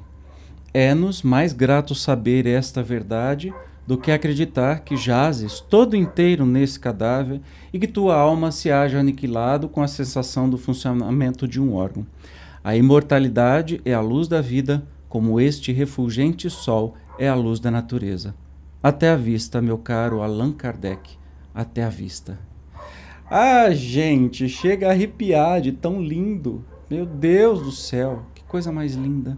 É-nos 0.73 1.21
mais 1.21 1.53
grato 1.53 1.93
saber 1.93 2.47
esta 2.47 2.81
verdade 2.81 3.53
do 3.85 3.99
que 3.99 4.11
acreditar 4.11 4.79
que 4.79 4.95
jazes 4.95 5.59
todo 5.59 5.95
inteiro 5.95 6.43
nesse 6.43 6.79
cadáver 6.79 7.39
e 7.71 7.77
que 7.77 7.87
tua 7.87 8.15
alma 8.15 8.51
se 8.51 8.71
haja 8.71 8.99
aniquilado 8.99 9.69
com 9.69 9.83
a 9.83 9.87
sensação 9.87 10.49
do 10.49 10.57
funcionamento 10.57 11.47
de 11.47 11.61
um 11.61 11.75
órgão. 11.75 12.03
A 12.63 12.75
imortalidade 12.75 13.81
é 13.85 13.93
a 13.93 14.01
luz 14.01 14.27
da 14.27 14.41
vida, 14.41 14.83
como 15.07 15.39
este 15.39 15.71
refulgente 15.71 16.49
sol 16.49 16.95
é 17.17 17.27
a 17.27 17.35
luz 17.35 17.59
da 17.59 17.71
natureza. 17.71 18.35
Até 18.81 19.09
a 19.09 19.15
vista, 19.15 19.61
meu 19.61 19.77
caro 19.77 20.21
Allan 20.21 20.51
Kardec. 20.51 21.17
Até 21.53 21.83
a 21.83 21.89
vista. 21.89 22.39
Ah, 23.29 23.69
gente, 23.71 24.47
chega 24.49 24.87
a 24.87 24.91
arrepiar 24.91 25.61
de 25.61 25.71
tão 25.71 26.01
lindo. 26.01 26.63
Meu 26.89 27.05
Deus 27.05 27.61
do 27.61 27.71
céu, 27.71 28.23
que 28.33 28.43
coisa 28.43 28.71
mais 28.71 28.95
linda. 28.95 29.37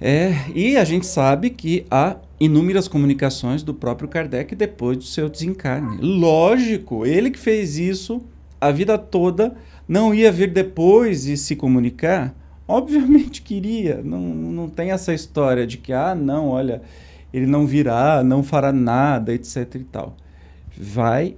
É, 0.00 0.32
e 0.54 0.76
a 0.76 0.84
gente 0.84 1.06
sabe 1.06 1.50
que 1.50 1.84
há 1.90 2.16
inúmeras 2.38 2.86
comunicações 2.86 3.62
do 3.62 3.74
próprio 3.74 4.08
Kardec 4.08 4.54
depois 4.54 4.96
do 4.96 5.04
seu 5.04 5.28
desencarne. 5.28 5.98
Lógico, 6.00 7.04
ele 7.04 7.30
que 7.30 7.38
fez 7.38 7.78
isso 7.78 8.22
a 8.60 8.70
vida 8.70 8.98
toda, 8.98 9.56
não 9.88 10.14
ia 10.14 10.30
vir 10.30 10.52
depois 10.52 11.26
e 11.26 11.36
se 11.36 11.56
comunicar? 11.56 12.34
Obviamente 12.66 13.40
queria. 13.40 14.02
Não, 14.04 14.20
não 14.20 14.68
tem 14.68 14.90
essa 14.90 15.14
história 15.14 15.66
de 15.66 15.78
que, 15.78 15.92
ah, 15.92 16.14
não, 16.14 16.48
olha, 16.48 16.82
ele 17.32 17.46
não 17.46 17.66
virá, 17.66 18.22
não 18.22 18.42
fará 18.42 18.70
nada, 18.72 19.32
etc 19.32 19.74
e 19.76 19.84
tal. 19.84 20.14
Vai, 20.76 21.36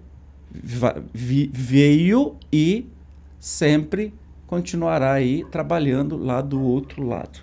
vai 0.53 1.01
vi, 1.15 1.49
veio 1.53 2.37
e 2.53 2.87
sempre 3.39 4.13
continuará 4.47 5.13
aí 5.13 5.45
trabalhando 5.51 6.17
lá 6.17 6.41
do 6.41 6.61
outro 6.61 7.07
lado. 7.07 7.39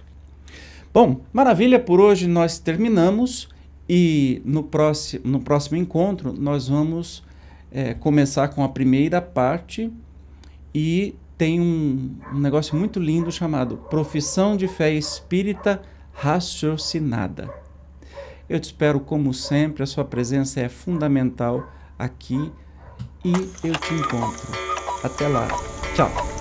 Bom, 0.93 1.21
maravilha, 1.31 1.79
por 1.79 2.01
hoje 2.01 2.27
nós 2.27 2.59
terminamos 2.59 3.47
e 3.87 4.41
no 4.43 4.63
próximo, 4.63 5.21
no 5.25 5.39
próximo 5.39 5.77
encontro 5.77 6.33
nós 6.33 6.67
vamos 6.67 7.23
é, 7.71 7.93
começar 7.93 8.49
com 8.49 8.63
a 8.63 8.69
primeira 8.69 9.21
parte 9.21 9.91
e 10.79 11.15
tem 11.35 11.59
um, 11.59 12.15
um 12.31 12.39
negócio 12.39 12.77
muito 12.77 12.99
lindo 12.99 13.31
chamado 13.31 13.77
Profissão 13.89 14.55
de 14.55 14.67
Fé 14.67 14.93
Espírita 14.93 15.81
Raciocinada. 16.13 17.49
Eu 18.47 18.59
te 18.59 18.65
espero 18.65 18.99
como 18.99 19.33
sempre, 19.33 19.81
a 19.81 19.87
sua 19.87 20.05
presença 20.05 20.59
é 20.59 20.69
fundamental 20.69 21.67
aqui 21.97 22.51
e 23.25 23.33
eu 23.67 23.73
te 23.73 23.93
encontro. 23.95 24.51
Até 25.03 25.27
lá. 25.27 25.47
Tchau. 25.95 26.36